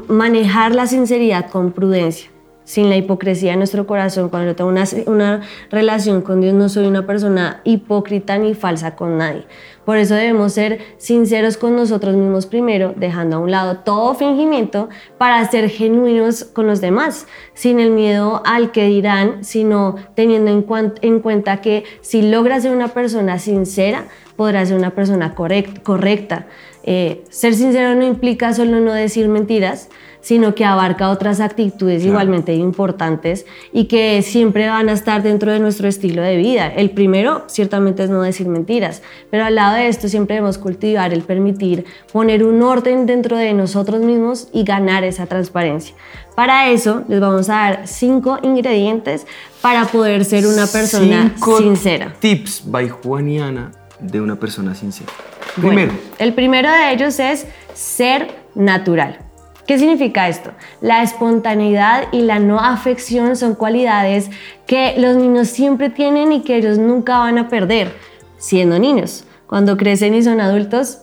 manejar 0.07 0.73
la 0.73 0.87
sinceridad 0.87 1.51
con 1.51 1.71
prudencia 1.71 2.31
sin 2.67 2.89
la 2.89 2.97
hipocresía 2.97 3.53
en 3.53 3.59
nuestro 3.59 3.87
corazón, 3.87 4.27
cuando 4.27 4.51
yo 4.51 4.55
tengo 4.57 4.69
una, 5.05 5.41
relación 5.71 6.21
con 6.21 6.41
Dios, 6.41 6.53
no 6.53 6.67
soy 6.67 6.85
una 6.85 7.07
persona 7.07 7.61
hipócrita 7.63 8.37
ni 8.37 8.55
falsa 8.55 8.97
con 8.97 9.17
nadie. 9.17 9.45
Por 9.85 9.95
eso 9.95 10.15
debemos 10.15 10.51
ser 10.51 10.79
sinceros 10.97 11.55
con 11.55 11.77
nosotros 11.77 12.17
mismos 12.17 12.45
primero, 12.45 12.93
dejando 12.97 13.37
a 13.37 13.39
un 13.39 13.51
lado 13.51 13.77
todo 13.85 14.15
fingimiento 14.15 14.89
para 15.17 15.49
ser 15.49 15.69
genuinos 15.69 16.43
con 16.43 16.67
los 16.67 16.81
demás, 16.81 17.25
sin 17.53 17.79
el 17.79 17.91
miedo 17.91 18.41
al 18.45 18.71
que 18.71 18.87
dirán, 18.87 19.45
sino 19.45 19.95
teniendo 20.13 20.51
en, 20.51 20.93
en 21.01 21.19
cuenta 21.21 21.61
que 21.61 21.85
si 22.01 22.21
logras 22.21 22.63
ser 22.63 22.75
una 22.75 22.89
persona 22.89 23.39
sincera, 23.39 24.09
podrás 24.35 24.67
ser 24.67 24.77
una 24.77 24.91
persona 24.91 25.35
correcta. 25.35 26.47
Eh, 26.83 27.23
ser 27.29 27.53
sincero 27.53 27.95
no 27.95 28.05
implica 28.05 28.53
solo 28.53 28.81
no 28.81 28.91
decir 28.91 29.29
mentiras, 29.29 29.89
sino 30.27 30.55
que 30.55 30.65
abarca 30.65 31.09
otras 31.09 31.39
actitudes 31.39 32.03
igualmente 32.03 32.53
importantes 32.53 33.45
y 33.71 33.85
que 33.85 34.21
siempre 34.21 34.67
van 34.67 34.89
a 34.89 34.91
estar 34.91 35.23
dentro 35.23 35.53
de 35.53 35.59
nuestro 35.61 35.87
estilo 35.87 36.21
de 36.21 36.35
vida. 36.35 36.67
El 36.67 36.89
primero, 36.89 37.45
ciertamente, 37.47 38.03
es 38.03 38.09
no 38.09 38.21
decir 38.21 38.45
mentiras, 38.49 39.01
pero 39.31 39.45
al 39.45 39.55
lado 39.55 39.77
de 39.77 39.87
esto 39.87 40.09
siempre 40.09 40.35
debemos 40.35 40.57
cultivar 40.57 41.13
el 41.13 41.21
permitir 41.21 41.85
poner 42.11 42.43
un 42.43 42.61
orden 42.61 43.05
dentro 43.05 43.37
de 43.37 43.53
nosotros 43.53 44.01
mismos 44.01 44.49
y 44.51 44.65
ganar 44.65 45.05
esa 45.05 45.27
transparencia. 45.27 45.95
Para 46.35 46.71
eso 46.71 47.05
les 47.07 47.21
vamos 47.21 47.47
a 47.47 47.53
dar 47.53 47.87
cinco 47.87 48.37
ingredientes 48.43 49.25
para 49.61 49.85
poder 49.85 50.25
ser 50.25 50.45
una 50.45 50.67
persona 50.67 51.31
cinco 51.35 51.59
sincera. 51.59 52.13
Tips 52.19 52.63
by 52.65 52.89
Juaniana 52.89 53.71
de 54.01 54.19
una 54.19 54.35
persona 54.35 54.75
sincera. 54.75 55.13
Primero. 55.55 55.93
el 56.19 56.33
primero 56.33 56.69
de 56.69 56.91
ellos 56.91 57.17
es 57.17 57.47
ser 57.73 58.27
natural. 58.55 59.26
¿Qué 59.67 59.77
significa 59.77 60.29
esto? 60.29 60.51
La 60.79 61.03
espontaneidad 61.03 62.05
y 62.13 62.21
la 62.21 62.39
no 62.39 62.57
afección 62.57 63.35
son 63.35 63.53
cualidades 63.53 64.29
que 64.65 64.95
los 64.97 65.17
niños 65.17 65.49
siempre 65.49 65.89
tienen 65.89 66.31
y 66.31 66.41
que 66.41 66.55
ellos 66.55 66.77
nunca 66.77 67.19
van 67.19 67.37
a 67.37 67.49
perder 67.49 67.91
siendo 68.37 68.79
niños. 68.79 69.25
Cuando 69.45 69.75
crecen 69.75 70.15
y 70.15 70.23
son 70.23 70.39
adultos, 70.39 71.01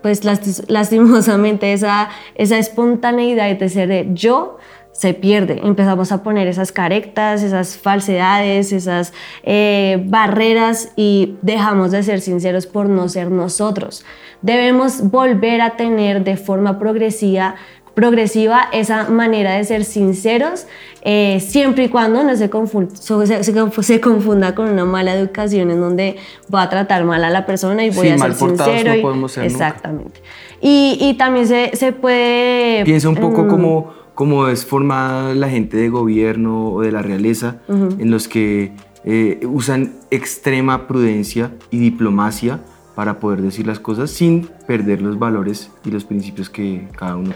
pues 0.00 0.22
lastimosamente 0.24 1.74
esa, 1.74 2.08
esa 2.36 2.58
espontaneidad 2.58 3.54
de 3.54 3.68
ser 3.68 3.88
de 3.88 4.08
yo 4.14 4.56
se 4.92 5.12
pierde. 5.12 5.60
Empezamos 5.62 6.10
a 6.10 6.22
poner 6.22 6.48
esas 6.48 6.72
carectas, 6.72 7.42
esas 7.42 7.76
falsedades, 7.76 8.72
esas 8.72 9.12
eh, 9.42 10.02
barreras 10.06 10.92
y 10.96 11.36
dejamos 11.42 11.90
de 11.90 12.02
ser 12.02 12.22
sinceros 12.22 12.66
por 12.66 12.88
no 12.88 13.10
ser 13.10 13.30
nosotros. 13.30 14.06
Debemos 14.40 15.10
volver 15.10 15.60
a 15.60 15.76
tener 15.76 16.24
de 16.24 16.36
forma 16.36 16.78
progresiva 16.78 17.56
progresiva 17.96 18.68
esa 18.72 19.08
manera 19.08 19.54
de 19.54 19.64
ser 19.64 19.82
sinceros, 19.82 20.66
eh, 21.00 21.40
siempre 21.40 21.84
y 21.84 21.88
cuando 21.88 22.22
no 22.22 22.36
se, 22.36 22.50
confunda, 22.50 22.94
se, 22.94 24.00
confunda 24.02 24.54
con 24.54 24.68
una 24.68 24.84
mala 24.84 25.14
educación 25.14 25.70
en 25.70 25.80
donde 25.80 26.16
voy 26.48 26.60
a 26.60 26.68
tratar 26.68 27.04
mal 27.04 27.24
a 27.24 27.30
la 27.30 27.46
persona 27.46 27.86
y 27.86 27.90
voy 27.90 28.08
a 28.08 28.18
ser 28.18 28.34
sincero. 28.34 28.96
No 28.96 29.00
podemos 29.00 29.32
ser 29.32 29.46
exactamente. 29.46 30.20
Y, 30.60 30.98
y, 31.00 31.14
también 31.14 31.46
se, 31.46 31.70
se, 31.74 31.92
puede... 31.92 32.84
Piensa 32.84 33.08
un 33.08 33.16
poco 33.16 33.48
como, 33.48 33.94
como 34.14 34.46
es 34.48 34.66
formada 34.66 35.34
la 35.34 35.48
gente 35.48 35.78
de 35.78 35.88
gobierno 35.88 36.72
o 36.72 36.82
de 36.82 36.92
la 36.92 37.00
realeza, 37.00 37.62
en 37.66 38.10
los 38.10 38.28
que 38.28 38.72
eh, 39.04 39.40
usan 39.46 39.94
extrema 40.10 40.86
prudencia 40.86 41.50
y 41.70 41.78
diplomacia 41.78 42.60
para 42.94 43.20
poder 43.20 43.40
decir 43.40 43.66
las 43.66 43.80
cosas 43.80 44.10
sin 44.10 44.50
perder 44.66 45.00
los 45.00 45.18
valores 45.18 45.70
y 45.82 45.90
los 45.90 46.04
principios 46.04 46.50
que 46.50 46.88
cada 46.94 47.16
uno 47.16 47.32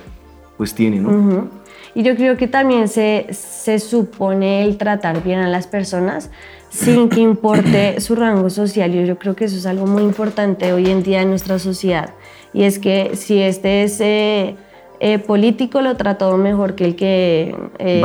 pues 0.60 0.74
tiene, 0.74 1.00
¿no? 1.00 1.48
Y 1.94 2.02
yo 2.02 2.14
creo 2.16 2.36
que 2.36 2.46
también 2.46 2.86
se, 2.86 3.28
se 3.30 3.78
supone 3.78 4.62
el 4.62 4.76
tratar 4.76 5.24
bien 5.24 5.38
a 5.38 5.48
las 5.48 5.66
personas 5.66 6.30
sin 6.68 7.08
que 7.08 7.20
importe 7.20 7.98
su 8.02 8.14
rango 8.14 8.50
social. 8.50 8.92
Yo, 8.92 9.00
yo 9.00 9.18
creo 9.18 9.34
que 9.34 9.46
eso 9.46 9.56
es 9.56 9.64
algo 9.64 9.86
muy 9.86 10.02
importante 10.02 10.74
hoy 10.74 10.90
en 10.90 11.02
día 11.02 11.22
en 11.22 11.30
nuestra 11.30 11.58
sociedad. 11.58 12.10
Y 12.52 12.64
es 12.64 12.78
que 12.78 13.12
si 13.14 13.40
este 13.40 13.84
es 13.84 14.02
eh, 14.02 14.54
eh, 15.00 15.18
político, 15.18 15.80
lo 15.80 15.96
trató 15.96 16.36
mejor 16.36 16.74
que 16.74 16.84
el 16.84 16.94
que 16.94 17.56
es... 17.78 18.02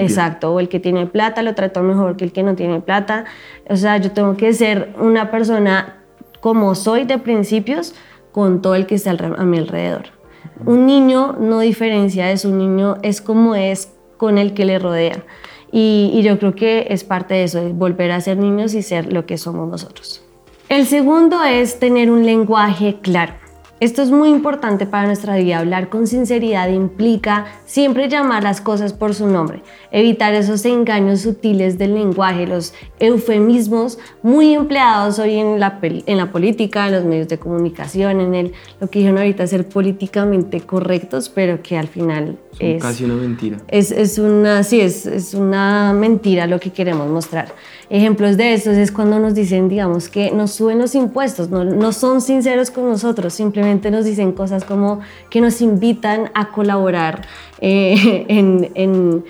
Exacto, 0.00 0.54
o 0.54 0.58
el 0.58 0.70
que 0.70 0.80
tiene 0.80 1.04
plata, 1.04 1.42
lo 1.42 1.54
trató 1.54 1.82
mejor 1.82 2.16
que 2.16 2.24
el 2.24 2.32
que 2.32 2.42
no 2.42 2.54
tiene 2.54 2.80
plata. 2.80 3.26
O 3.68 3.76
sea, 3.76 3.98
yo 3.98 4.10
tengo 4.12 4.38
que 4.38 4.54
ser 4.54 4.94
una 4.98 5.30
persona 5.30 5.98
como 6.40 6.74
soy 6.74 7.04
de 7.04 7.18
principios 7.18 7.94
con 8.32 8.62
todo 8.62 8.74
el 8.74 8.86
que 8.86 8.94
está 8.94 9.10
a 9.10 9.44
mi 9.44 9.58
alrededor. 9.58 10.19
Un 10.66 10.86
niño 10.86 11.36
no 11.38 11.60
diferencia 11.60 12.26
de 12.26 12.36
su 12.36 12.54
niño, 12.54 12.96
es 13.02 13.20
como 13.20 13.54
es 13.54 13.92
con 14.16 14.38
el 14.38 14.54
que 14.54 14.64
le 14.64 14.78
rodea. 14.78 15.24
Y, 15.72 16.20
yo 16.22 16.38
creo 16.38 16.54
que 16.54 16.88
es 16.90 17.04
parte 17.04 17.34
de 17.34 17.44
eso, 17.44 17.62
volver 17.72 18.10
a 18.10 18.20
ser 18.20 18.36
niños 18.36 18.74
y 18.74 18.82
ser 18.82 19.12
lo 19.12 19.24
que 19.24 19.38
somos 19.38 19.68
nosotros. 19.68 20.22
El 20.68 20.86
segundo 20.86 21.42
es 21.44 21.78
tener 21.78 22.10
un 22.10 22.26
lenguaje 22.26 22.98
claro. 23.00 23.34
Esto 23.80 24.02
es 24.02 24.10
muy 24.10 24.28
importante 24.28 24.84
para 24.84 25.06
nuestra 25.06 25.36
vida. 25.36 25.58
Hablar 25.58 25.88
con 25.88 26.06
sinceridad 26.06 26.68
implica 26.68 27.46
siempre 27.64 28.10
llamar 28.10 28.42
las 28.42 28.60
cosas 28.60 28.92
por 28.92 29.14
su 29.14 29.26
nombre, 29.26 29.62
evitar 29.90 30.34
esos 30.34 30.66
engaños 30.66 31.22
sutiles 31.22 31.78
del 31.78 31.94
lenguaje, 31.94 32.46
los 32.46 32.74
eufemismos 32.98 33.98
muy 34.22 34.52
empleados 34.52 35.18
hoy 35.18 35.36
en 35.36 35.58
la, 35.58 35.78
en 35.82 36.16
la 36.18 36.30
política, 36.30 36.88
en 36.88 36.92
los 36.92 37.04
medios 37.04 37.28
de 37.28 37.38
comunicación, 37.38 38.20
en 38.20 38.34
el, 38.34 38.52
lo 38.82 38.90
que 38.90 38.98
dijeron 38.98 39.16
ahorita, 39.16 39.46
ser 39.46 39.66
políticamente 39.66 40.60
correctos, 40.60 41.30
pero 41.30 41.62
que 41.62 41.78
al 41.78 41.88
final 41.88 42.36
es 42.58 42.82
casi 42.82 43.04
una 43.04 43.14
mentira. 43.14 43.56
Es, 43.68 43.90
es 43.92 44.18
una, 44.18 44.62
sí, 44.62 44.82
es, 44.82 45.06
es 45.06 45.32
una 45.32 45.94
mentira 45.94 46.46
lo 46.46 46.60
que 46.60 46.70
queremos 46.70 47.08
mostrar. 47.08 47.54
Ejemplos 47.88 48.36
de 48.36 48.52
estos 48.52 48.76
es 48.76 48.92
cuando 48.92 49.18
nos 49.18 49.34
dicen, 49.34 49.68
digamos, 49.68 50.08
que 50.08 50.30
nos 50.32 50.52
suben 50.52 50.78
los 50.78 50.94
impuestos, 50.94 51.48
no, 51.48 51.64
no 51.64 51.92
son 51.92 52.20
sinceros 52.20 52.70
con 52.70 52.88
nosotros, 52.88 53.32
simplemente 53.32 53.69
nos 53.90 54.04
dicen 54.04 54.32
cosas 54.32 54.64
como 54.64 55.00
que 55.30 55.40
nos 55.40 55.60
invitan 55.60 56.30
a 56.34 56.50
colaborar 56.50 57.26
eh, 57.60 58.24
en, 58.28 58.70
en, 58.74 59.24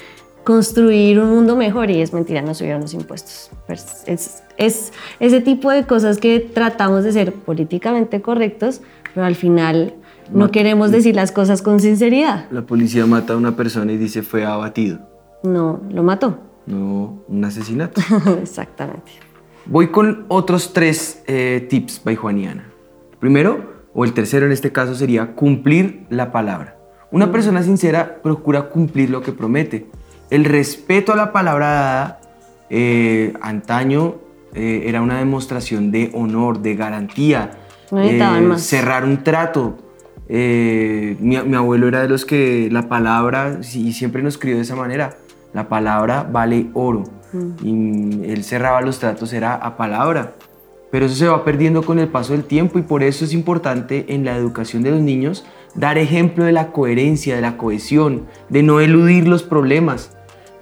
construir 0.45 1.21
un 1.21 1.31
mundo 1.31 1.55
mejor 1.55 1.91
y 1.91 2.01
es 2.01 2.13
mentira, 2.13 2.43
nos 2.43 2.59
subieron 2.59 2.81
los 2.81 2.95
impuestos. 2.95 3.51
Pues 3.67 4.03
es, 4.07 4.43
es 4.57 4.93
ese 5.21 5.41
tipo 5.41 5.71
de 5.71 5.85
cosas 5.85 6.19
que 6.19 6.41
tratamos 6.41 7.05
de 7.05 7.13
ser 7.13 7.33
políticamente 7.33 8.21
correctos, 8.21 8.81
pero 9.15 9.27
al 9.27 9.35
final 9.35 9.95
no 10.33 10.51
queremos 10.51 10.91
decir 10.91 11.15
las 11.15 11.33
cosas 11.33 11.63
con 11.63 11.81
sinceridad. 11.81 12.47
La 12.51 12.63
policía 12.63 13.07
mata 13.07 13.35
a 13.35 13.37
una 13.37 13.57
persona 13.57 13.93
y 13.93 13.97
dice 13.97 14.23
fue 14.23 14.45
abatido. 14.45 15.01
No, 15.43 15.81
lo 15.91 16.03
mató. 16.03 16.39
No, 16.67 17.23
un 17.29 17.45
asesinato. 17.45 18.01
Exactamente. 18.43 19.13
Voy 19.67 19.89
con 19.89 20.25
otros 20.29 20.73
tres 20.73 21.23
eh, 21.27 21.67
tips 21.69 22.03
by 22.05 22.17
Juaniana. 22.17 22.65
Primero, 23.19 23.80
o 23.95 24.05
el 24.05 24.13
tercero 24.13 24.47
en 24.47 24.53
este 24.53 24.73
caso, 24.73 24.95
sería 24.95 25.35
cumplir 25.35 26.07
la 26.11 26.31
palabra. 26.33 26.77
Una 27.11 27.27
mm. 27.27 27.33
persona 27.33 27.63
sincera 27.63 28.21
procura 28.23 28.69
cumplir 28.69 29.11
lo 29.11 29.21
que 29.23 29.33
promete. 29.33 29.87
El 30.31 30.45
respeto 30.45 31.13
a 31.13 31.17
la 31.17 31.33
palabra 31.33 31.67
dada, 31.67 32.21
eh, 32.71 33.33
antaño, 33.41 34.17
eh, 34.55 34.85
era 34.87 35.03
una 35.03 35.19
demostración 35.19 35.91
de 35.91 36.11
honor, 36.15 36.61
de 36.61 36.77
garantía. 36.77 37.51
cerrar 38.59 39.05
un 39.05 39.25
trato, 39.25 39.79
Eh, 40.33 41.17
mi, 41.19 41.37
mi 41.43 41.57
abuelo 41.57 41.89
era 41.89 42.03
de 42.03 42.09
los 42.09 42.25
que 42.25 42.69
la 42.71 42.89
palabra, 42.89 43.59
y 43.75 43.93
siempre 43.93 44.23
nos 44.23 44.39
crió 44.39 44.55
de 44.55 44.63
esa 44.63 44.77
manera, 44.77 45.17
la 45.53 45.69
palabra 45.69 46.23
vale 46.23 46.71
oro. 46.73 47.03
Y 47.65 47.71
él 48.25 48.45
cerraba 48.45 48.81
los 48.81 49.01
tratos, 49.01 49.33
era 49.33 49.57
a 49.57 49.77
palabra. 49.77 50.35
Pero 50.91 51.07
eso 51.07 51.15
se 51.15 51.29
va 51.29 51.45
perdiendo 51.45 51.83
con 51.83 51.99
el 51.99 52.09
paso 52.09 52.33
del 52.33 52.45
tiempo 52.45 52.79
y 52.79 52.83
por 52.83 53.03
eso 53.03 53.25
es 53.25 53.33
importante 53.33 54.07
en 54.09 54.25
la 54.25 54.37
educación 54.37 54.83
de 54.83 54.91
los 54.91 55.01
niños 55.01 55.45
dar 55.75 55.99
ejemplo 55.99 56.45
de 56.45 56.53
la 56.53 56.73
coherencia, 56.73 57.37
de 57.37 57.43
la 57.43 57.57
cohesión, 57.57 58.27
de 58.49 58.63
no 58.63 58.81
eludir 58.81 59.29
los 59.29 59.43
problemas. 59.43 60.17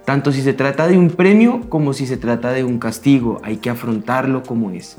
Tanto 0.05 0.31
si 0.31 0.41
se 0.41 0.53
trata 0.53 0.87
de 0.87 0.97
un 0.97 1.09
premio 1.09 1.61
como 1.69 1.93
si 1.93 2.05
se 2.05 2.17
trata 2.17 2.51
de 2.51 2.63
un 2.63 2.79
castigo, 2.79 3.41
hay 3.43 3.57
que 3.57 3.69
afrontarlo 3.69 4.43
como 4.43 4.71
es. 4.71 4.97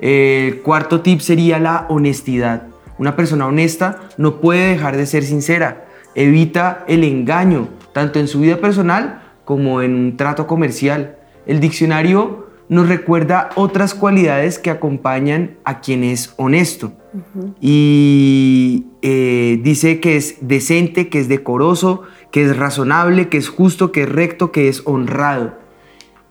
El 0.00 0.62
cuarto 0.62 1.00
tip 1.00 1.20
sería 1.20 1.58
la 1.58 1.86
honestidad. 1.88 2.68
Una 2.98 3.16
persona 3.16 3.46
honesta 3.46 4.00
no 4.16 4.40
puede 4.40 4.70
dejar 4.70 4.96
de 4.96 5.06
ser 5.06 5.24
sincera. 5.24 5.86
Evita 6.14 6.84
el 6.88 7.04
engaño, 7.04 7.68
tanto 7.92 8.18
en 8.18 8.28
su 8.28 8.40
vida 8.40 8.56
personal 8.56 9.22
como 9.44 9.80
en 9.82 9.94
un 9.94 10.16
trato 10.16 10.46
comercial. 10.46 11.16
El 11.46 11.60
diccionario 11.60 12.49
nos 12.70 12.88
recuerda 12.88 13.50
otras 13.56 13.94
cualidades 13.94 14.60
que 14.60 14.70
acompañan 14.70 15.56
a 15.64 15.80
quien 15.80 16.04
es 16.04 16.32
honesto. 16.36 16.92
Y 17.60 18.86
eh, 19.02 19.58
dice 19.60 19.98
que 19.98 20.16
es 20.16 20.36
decente, 20.40 21.08
que 21.08 21.18
es 21.18 21.28
decoroso, 21.28 22.02
que 22.30 22.44
es 22.44 22.56
razonable, 22.56 23.28
que 23.28 23.38
es 23.38 23.48
justo, 23.48 23.90
que 23.90 24.04
es 24.04 24.08
recto, 24.08 24.52
que 24.52 24.68
es 24.68 24.82
honrado. 24.84 25.58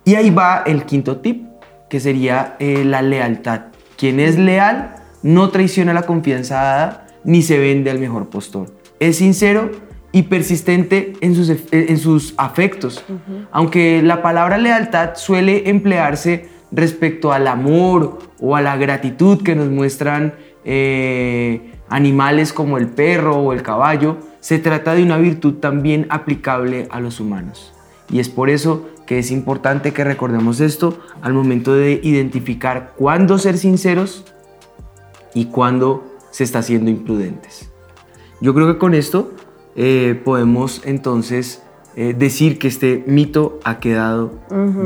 Y 0.05 0.15
ahí 0.15 0.29
va 0.29 0.63
el 0.65 0.85
quinto 0.85 1.17
tip, 1.17 1.43
que 1.89 1.99
sería 1.99 2.55
eh, 2.59 2.85
la 2.85 3.01
lealtad. 3.01 3.65
Quien 3.97 4.21
es 4.21 4.39
leal 4.39 4.95
no 5.21 5.49
traiciona 5.49 5.93
la 5.93 6.03
confianza 6.03 6.55
dada 6.55 7.07
ni 7.25 7.41
se 7.41 7.59
vende 7.59 7.91
al 7.91 7.99
mejor 7.99 8.29
postor. 8.29 8.73
Es 9.01 9.17
sincero 9.17 9.71
y 10.11 10.23
persistente 10.23 11.13
en 11.21 11.35
sus, 11.35 11.51
en 11.71 11.97
sus 11.97 12.33
afectos. 12.37 13.03
Aunque 13.51 14.01
la 14.01 14.21
palabra 14.21 14.57
lealtad 14.57 15.15
suele 15.15 15.69
emplearse 15.69 16.49
respecto 16.71 17.31
al 17.31 17.47
amor 17.47 18.19
o 18.39 18.55
a 18.55 18.61
la 18.61 18.77
gratitud 18.77 19.43
que 19.43 19.55
nos 19.55 19.69
muestran 19.69 20.35
eh, 20.65 21.73
animales 21.89 22.53
como 22.53 22.77
el 22.77 22.87
perro 22.87 23.37
o 23.37 23.53
el 23.53 23.61
caballo, 23.61 24.17
se 24.39 24.59
trata 24.59 24.93
de 24.93 25.03
una 25.03 25.17
virtud 25.17 25.55
también 25.55 26.07
aplicable 26.09 26.87
a 26.91 26.99
los 26.99 27.19
humanos. 27.19 27.73
Y 28.11 28.19
es 28.19 28.29
por 28.29 28.49
eso 28.49 28.89
que 29.05 29.19
es 29.19 29.31
importante 29.31 29.91
que 29.91 30.03
recordemos 30.03 30.59
esto 30.59 30.99
al 31.21 31.33
momento 31.33 31.73
de 31.73 31.99
identificar 32.03 32.93
cuándo 32.95 33.37
ser 33.37 33.57
sinceros 33.57 34.25
y 35.33 35.45
cuándo 35.45 36.03
se 36.31 36.43
está 36.43 36.61
siendo 36.61 36.89
imprudentes. 36.89 37.71
Yo 38.41 38.53
creo 38.53 38.67
que 38.67 38.77
con 38.77 38.93
esto 38.93 39.31
eh, 39.81 40.19
podemos 40.25 40.81
entonces 40.83 41.63
eh, 41.95 42.13
decir 42.13 42.59
que 42.59 42.67
este 42.67 43.01
mito 43.07 43.61
ha 43.63 43.79
quedado 43.79 44.33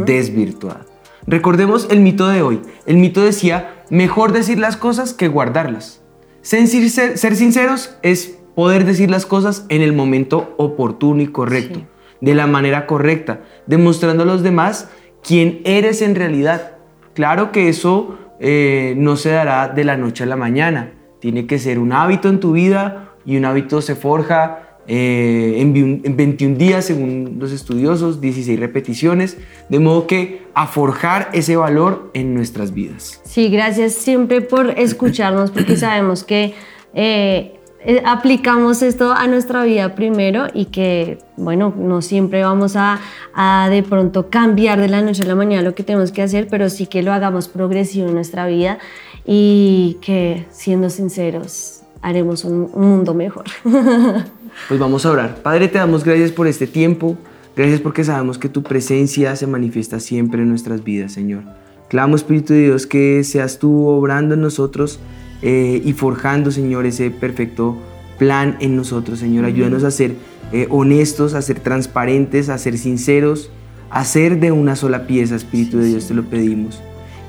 desvirtuado. 0.05 0.85
Recordemos 1.25 1.87
el 1.89 1.99
mito 2.01 2.27
de 2.27 2.43
hoy. 2.43 2.61
El 2.85 2.97
mito 2.97 3.23
decía, 3.23 3.83
mejor 3.89 4.33
decir 4.33 4.59
las 4.59 4.77
cosas 4.77 5.13
que 5.13 5.29
guardarlas. 5.29 6.03
Ser, 6.41 6.67
ser 6.67 7.35
sinceros 7.35 7.97
es 8.03 8.37
poder 8.53 8.85
decir 8.85 9.09
las 9.09 9.25
cosas 9.25 9.65
en 9.69 9.81
el 9.81 9.93
momento 9.93 10.53
oportuno 10.57 11.23
y 11.23 11.27
correcto, 11.27 11.81
de 12.21 12.35
la 12.35 12.45
manera 12.45 12.85
correcta, 12.85 13.41
demostrando 13.65 14.21
a 14.21 14.27
los 14.27 14.43
demás 14.43 14.89
quién 15.23 15.61
eres 15.65 16.03
en 16.03 16.13
realidad. 16.13 16.73
Claro 17.15 17.51
que 17.51 17.67
eso 17.67 18.19
eh, 18.39 18.93
no 18.95 19.15
se 19.15 19.31
dará 19.31 19.69
de 19.69 19.85
la 19.85 19.97
noche 19.97 20.23
a 20.23 20.27
la 20.27 20.35
mañana, 20.35 20.93
tiene 21.19 21.47
que 21.47 21.57
ser 21.57 21.79
un 21.79 21.93
hábito 21.93 22.29
en 22.29 22.39
tu 22.39 22.51
vida 22.51 23.09
y 23.25 23.37
un 23.37 23.45
hábito 23.45 23.81
se 23.81 23.95
forja 23.95 24.62
eh, 24.87 25.55
en, 25.57 26.15
21 26.17 26.57
días 26.57 26.85
según 26.85 27.37
los 27.39 27.51
estudiosos, 27.51 28.19
16 28.19 28.59
repeticiones, 28.59 29.37
de 29.69 29.79
modo 29.79 30.07
que 30.07 30.43
a 30.53 30.67
forjar 30.67 31.29
ese 31.33 31.55
valor 31.55 32.11
en 32.13 32.33
nuestras 32.33 32.73
vidas. 32.73 33.21
Sí, 33.23 33.49
gracias 33.49 33.93
siempre 33.93 34.41
por 34.41 34.71
escucharnos 34.77 35.51
porque 35.51 35.77
sabemos 35.77 36.23
que 36.23 36.53
eh, 36.93 37.59
eh, 37.85 38.01
aplicamos 38.05 38.81
esto 38.81 39.11
a 39.11 39.27
nuestra 39.27 39.63
vida 39.63 39.95
primero 39.95 40.47
y 40.53 40.65
que, 40.65 41.17
bueno, 41.37 41.73
no 41.77 42.01
siempre 42.01 42.43
vamos 42.43 42.75
a, 42.75 42.99
a, 43.33 43.69
de 43.69 43.83
pronto 43.83 44.29
cambiar 44.29 44.79
de 44.79 44.87
la 44.89 45.01
noche 45.01 45.23
a 45.23 45.25
la 45.25 45.35
mañana 45.35 45.61
lo 45.63 45.75
que 45.75 45.83
tenemos 45.83 46.11
que 46.11 46.21
hacer, 46.21 46.47
pero 46.49 46.69
sí 46.69 46.87
que 46.87 47.03
lo 47.03 47.11
hagamos 47.11 47.47
progresivo 47.47 48.07
en 48.07 48.15
nuestra 48.15 48.47
vida 48.47 48.79
y 49.25 49.97
que, 50.01 50.45
siendo 50.49 50.89
sinceros, 50.89 51.82
haremos 52.03 52.43
un, 52.43 52.69
un 52.73 52.89
mundo 52.89 53.13
mejor. 53.15 53.45
Pues 54.67 54.79
vamos 54.79 55.03
a 55.03 55.09
orar. 55.09 55.37
Padre, 55.41 55.67
te 55.67 55.79
damos 55.79 56.03
gracias 56.03 56.31
por 56.31 56.45
este 56.45 56.67
tiempo. 56.67 57.17
Gracias 57.55 57.81
porque 57.81 58.03
sabemos 58.03 58.37
que 58.37 58.49
tu 58.49 58.61
presencia 58.61 59.35
se 59.35 59.47
manifiesta 59.47 59.99
siempre 59.99 60.43
en 60.43 60.49
nuestras 60.49 60.83
vidas, 60.83 61.11
Señor. 61.11 61.41
Clamo, 61.89 62.15
Espíritu 62.15 62.53
de 62.53 62.65
Dios, 62.65 62.85
que 62.85 63.23
seas 63.23 63.57
tú 63.57 63.87
obrando 63.87 64.35
en 64.35 64.41
nosotros 64.41 64.99
eh, 65.41 65.81
y 65.83 65.93
forjando, 65.93 66.51
Señor, 66.51 66.85
ese 66.85 67.09
perfecto 67.09 67.77
plan 68.19 68.57
en 68.59 68.75
nosotros, 68.75 69.17
Señor. 69.17 69.45
Ayúdanos 69.45 69.83
a 69.83 69.89
ser 69.89 70.13
eh, 70.51 70.67
honestos, 70.69 71.33
a 71.33 71.41
ser 71.41 71.59
transparentes, 71.59 72.49
a 72.49 72.57
ser 72.59 72.77
sinceros, 72.77 73.51
a 73.89 74.05
ser 74.05 74.39
de 74.39 74.51
una 74.51 74.75
sola 74.75 75.07
pieza, 75.07 75.35
Espíritu 75.35 75.79
de 75.79 75.87
Dios, 75.87 76.07
te 76.07 76.13
lo 76.13 76.23
pedimos. 76.23 76.79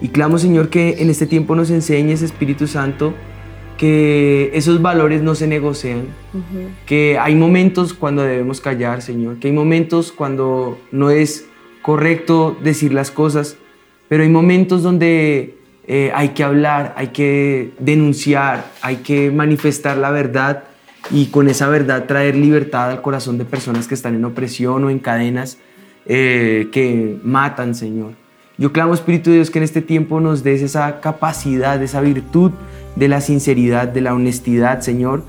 Y 0.00 0.08
clamo, 0.08 0.38
Señor, 0.38 0.68
que 0.68 1.02
en 1.02 1.10
este 1.10 1.26
tiempo 1.26 1.54
nos 1.54 1.70
enseñes, 1.70 2.22
Espíritu 2.22 2.66
Santo, 2.66 3.14
que 3.76 4.50
esos 4.54 4.80
valores 4.82 5.22
no 5.22 5.34
se 5.34 5.46
negocian, 5.46 6.04
que 6.87 7.18
hay 7.18 7.34
momentos 7.34 7.94
cuando 7.94 8.22
debemos 8.22 8.60
callar, 8.60 9.02
Señor, 9.02 9.38
que 9.38 9.48
hay 9.48 9.54
momentos 9.54 10.12
cuando 10.12 10.78
no 10.92 11.10
es 11.10 11.46
correcto 11.82 12.56
decir 12.62 12.94
las 12.94 13.10
cosas, 13.10 13.56
pero 14.08 14.22
hay 14.22 14.28
momentos 14.28 14.82
donde 14.82 15.58
eh, 15.87 16.12
hay 16.14 16.30
que 16.30 16.44
hablar, 16.44 16.94
hay 16.96 17.08
que 17.08 17.72
denunciar, 17.78 18.70
hay 18.80 18.96
que 18.96 19.30
manifestar 19.30 19.96
la 19.98 20.10
verdad 20.10 20.64
y 21.10 21.26
con 21.26 21.48
esa 21.48 21.68
verdad 21.68 22.06
traer 22.06 22.37
libertad 22.37 22.90
al 22.90 23.02
corazón 23.02 23.38
de 23.38 23.44
personas 23.44 23.87
que 23.87 23.94
están 23.94 24.14
en 24.14 24.24
opresión 24.24 24.84
o 24.84 24.90
en 24.90 24.98
cadenas 24.98 25.58
eh, 26.06 26.68
que 26.72 27.18
matan, 27.22 27.74
Señor. 27.74 28.12
Yo 28.57 28.73
clamo, 28.73 28.95
Espíritu 28.95 29.31
de 29.31 29.37
Dios, 29.37 29.51
que 29.51 29.59
en 29.59 29.64
este 29.64 29.83
tiempo 29.83 30.21
nos 30.21 30.45
des 30.45 30.62
esa 30.62 31.01
capacidad, 31.01 31.83
esa 31.83 32.01
virtud 32.01 32.53
de 32.95 33.09
la 33.09 33.21
sinceridad, 33.21 33.88
de 33.88 34.01
la 34.01 34.14
honestidad, 34.14 34.81
Señor, 34.81 35.25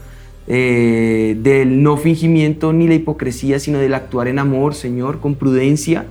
eh, 0.47 1.35
del 1.39 1.81
no 1.81 1.97
fingimiento 1.97 2.71
ni 2.71 2.87
la 2.87 2.93
hipocresía, 2.93 3.59
sino 3.59 3.79
del 3.79 3.95
actuar 3.95 4.27
en 4.27 4.37
amor, 4.37 4.75
Señor, 4.75 5.19
con 5.19 5.33
prudencia 5.33 6.05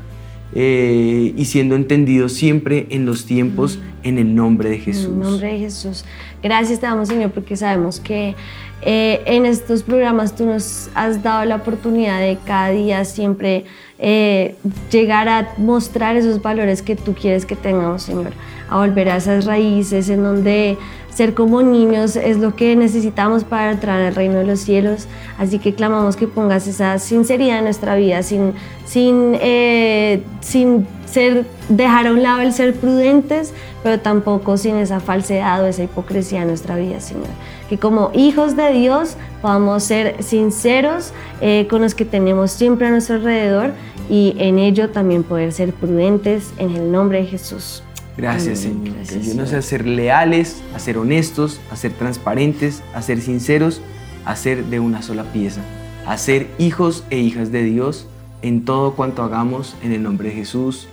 eh, 0.57 1.33
y 1.37 1.45
siendo 1.45 1.77
entendido 1.77 2.29
siempre 2.29 2.87
en 2.91 3.07
los 3.07 3.27
tiempos, 3.27 3.79
en 4.03 4.19
el 4.19 4.35
nombre 4.35 4.69
de 4.71 4.79
Jesús. 4.79 5.07
En 5.07 5.13
el 5.13 5.21
nombre 5.21 5.53
de 5.53 5.59
Jesús. 5.61 6.05
Gracias 6.43 6.81
te 6.81 6.87
damos, 6.87 7.09
Señor, 7.09 7.31
porque 7.31 7.57
sabemos 7.57 8.01
que 8.01 8.35
eh, 8.83 9.23
en 9.27 9.47
estos 9.47 9.83
programas 9.83 10.37
tú 10.37 10.47
nos 10.47 10.91
has 10.95 11.23
dado 11.23 11.45
la 11.45 11.57
oportunidad 11.57 12.21
de 12.21 12.39
cada 12.45 12.71
día 12.71 13.05
siempre 13.05 13.65
llegar 13.99 15.29
a 15.29 15.55
mostrar 15.57 16.17
esos 16.17 16.43
valores 16.43 16.83
que 16.83 16.97
tú 16.97 17.15
quieres 17.15 17.47
que 17.47 17.57
tengamos, 17.57 18.03
Señor, 18.03 18.33
a 18.69 18.79
volver 18.79 19.09
a 19.09 19.17
esas 19.17 19.45
raíces 19.45 20.09
en 20.09 20.23
donde 20.23 20.77
ser 21.15 21.35
como 21.35 21.63
niños 21.63 22.17
es 22.17 22.39
lo 22.39 22.57
que 22.57 22.75
necesitamos 22.75 23.45
para 23.45 23.71
entrar 23.71 24.01
al 24.01 24.15
reino 24.15 24.39
de 24.39 24.47
los 24.47 24.61
cielos. 24.61 25.07
Así 25.39 25.61
que 25.61 25.75
clamamos 25.75 26.17
que 26.17 26.27
pongas 26.27 26.67
esa 26.67 26.99
sinceridad 26.99 27.59
en 27.59 27.65
nuestra 27.65 27.95
vida, 27.95 28.23
sin, 28.25 28.53
sin, 28.85 29.37
eh, 29.41 30.23
sin 30.41 30.87
ser, 31.07 31.47
dejar 31.69 32.09
a 32.09 32.13
un 32.13 32.23
lado 32.23 32.41
el 32.41 32.53
ser 32.53 32.75
prudentes, 32.75 33.55
pero 33.85 34.01
tampoco 34.01 34.57
sin 34.57 34.77
esa 34.77 34.99
falsedad 34.99 35.63
o 35.63 35.67
esa 35.67 35.85
hipocresía 35.85 36.43
en 36.43 36.49
nuestra 36.49 36.77
vida, 36.77 36.99
Señor. 36.99 37.29
Que 37.69 37.79
como 37.79 38.11
hijos 38.15 38.57
de 38.57 38.73
Dios 38.73 39.17
podamos 39.41 39.83
ser 39.85 40.23
sinceros 40.23 41.13
eh, 41.41 41.67
con 41.69 41.83
los 41.83 41.95
que 41.95 42.05
tenemos 42.05 42.51
siempre 42.51 42.87
a 42.87 42.91
nuestro 42.91 43.17
alrededor 43.17 43.73
y 44.11 44.35
en 44.39 44.59
ello 44.59 44.91
también 44.91 45.23
poder 45.23 45.53
ser 45.53 45.73
prudentes 45.73 46.53
en 46.59 46.77
el 46.77 46.93
nombre 46.93 47.19
de 47.23 47.27
Jesús. 47.27 47.83
Gracias, 48.17 48.61
Señor. 48.61 48.95
Ayúdanos 49.11 49.53
a 49.53 49.63
ser 49.63 49.87
leales, 49.87 50.63
a 50.75 50.79
ser 50.79 50.99
honestos, 50.99 51.61
a 51.73 51.77
ser 51.77 51.93
transparentes, 51.93 52.83
a 52.95 53.03
ser 53.03 53.21
sinceros, 53.21 53.81
a 54.25 54.37
ser 54.37 54.65
de 54.67 54.79
una 54.79 55.03
sola 55.03 55.25
pieza, 55.25 55.63
a 56.07 56.17
ser 56.17 56.49
hijos 56.59 57.05
e 57.11 57.19
hijas 57.19 57.51
de 57.51 57.65
Dios 57.65 58.07
en 58.43 58.65
todo 58.65 58.95
cuanto 58.95 59.23
hagamos 59.23 59.75
en 59.83 59.93
el 59.93 60.03
nombre 60.03 60.29
de 60.29 60.35
Jesús. 60.37 60.87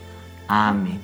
Amén. 0.48 1.00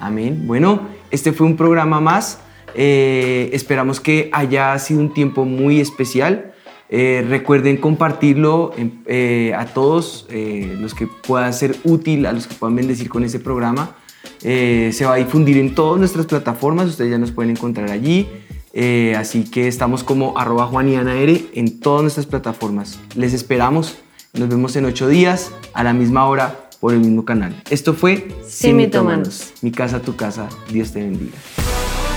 Amén. 0.00 0.44
Bueno, 0.46 0.80
este 1.10 1.32
fue 1.32 1.46
un 1.46 1.56
programa 1.56 2.00
más. 2.00 2.38
Eh, 2.74 3.50
esperamos 3.52 4.00
que 4.00 4.30
haya 4.32 4.78
sido 4.78 5.00
un 5.00 5.12
tiempo 5.14 5.44
muy 5.44 5.80
especial. 5.80 6.52
Eh, 6.88 7.24
recuerden 7.28 7.76
compartirlo 7.76 8.72
eh, 9.06 9.54
a 9.56 9.66
todos 9.66 10.26
los 10.30 10.94
que 10.94 11.06
puedan 11.06 11.52
ser 11.52 11.76
útil, 11.84 12.26
a 12.26 12.32
los 12.32 12.46
que 12.46 12.54
puedan 12.54 12.76
bendecir 12.76 13.08
con 13.08 13.24
ese 13.24 13.38
programa. 13.38 13.96
Eh, 14.42 14.90
se 14.92 15.04
va 15.04 15.14
a 15.14 15.16
difundir 15.16 15.58
en 15.58 15.74
todas 15.74 15.98
nuestras 15.98 16.26
plataformas, 16.26 16.88
ustedes 16.88 17.10
ya 17.10 17.18
nos 17.18 17.32
pueden 17.32 17.50
encontrar 17.50 17.90
allí. 17.90 18.28
Eh, 18.72 19.14
así 19.16 19.44
que 19.44 19.66
estamos 19.66 20.04
como 20.04 20.38
arroba 20.38 20.66
juanianaere 20.66 21.46
en 21.54 21.80
todas 21.80 22.02
nuestras 22.02 22.26
plataformas. 22.26 22.98
Les 23.14 23.34
esperamos. 23.34 23.98
Nos 24.32 24.48
vemos 24.48 24.76
en 24.76 24.84
ocho 24.84 25.08
días 25.08 25.50
a 25.74 25.82
la 25.82 25.92
misma 25.92 26.26
hora 26.26 26.70
por 26.78 26.94
el 26.94 27.00
mismo 27.00 27.24
canal. 27.24 27.60
Esto 27.68 27.94
fue 27.94 28.28
Sin 28.46 28.76
Mitómanos. 28.76 29.52
Mi 29.60 29.72
casa, 29.72 30.00
tu 30.00 30.14
casa. 30.14 30.48
Dios 30.70 30.92
te 30.92 31.00
bendiga. 31.00 31.36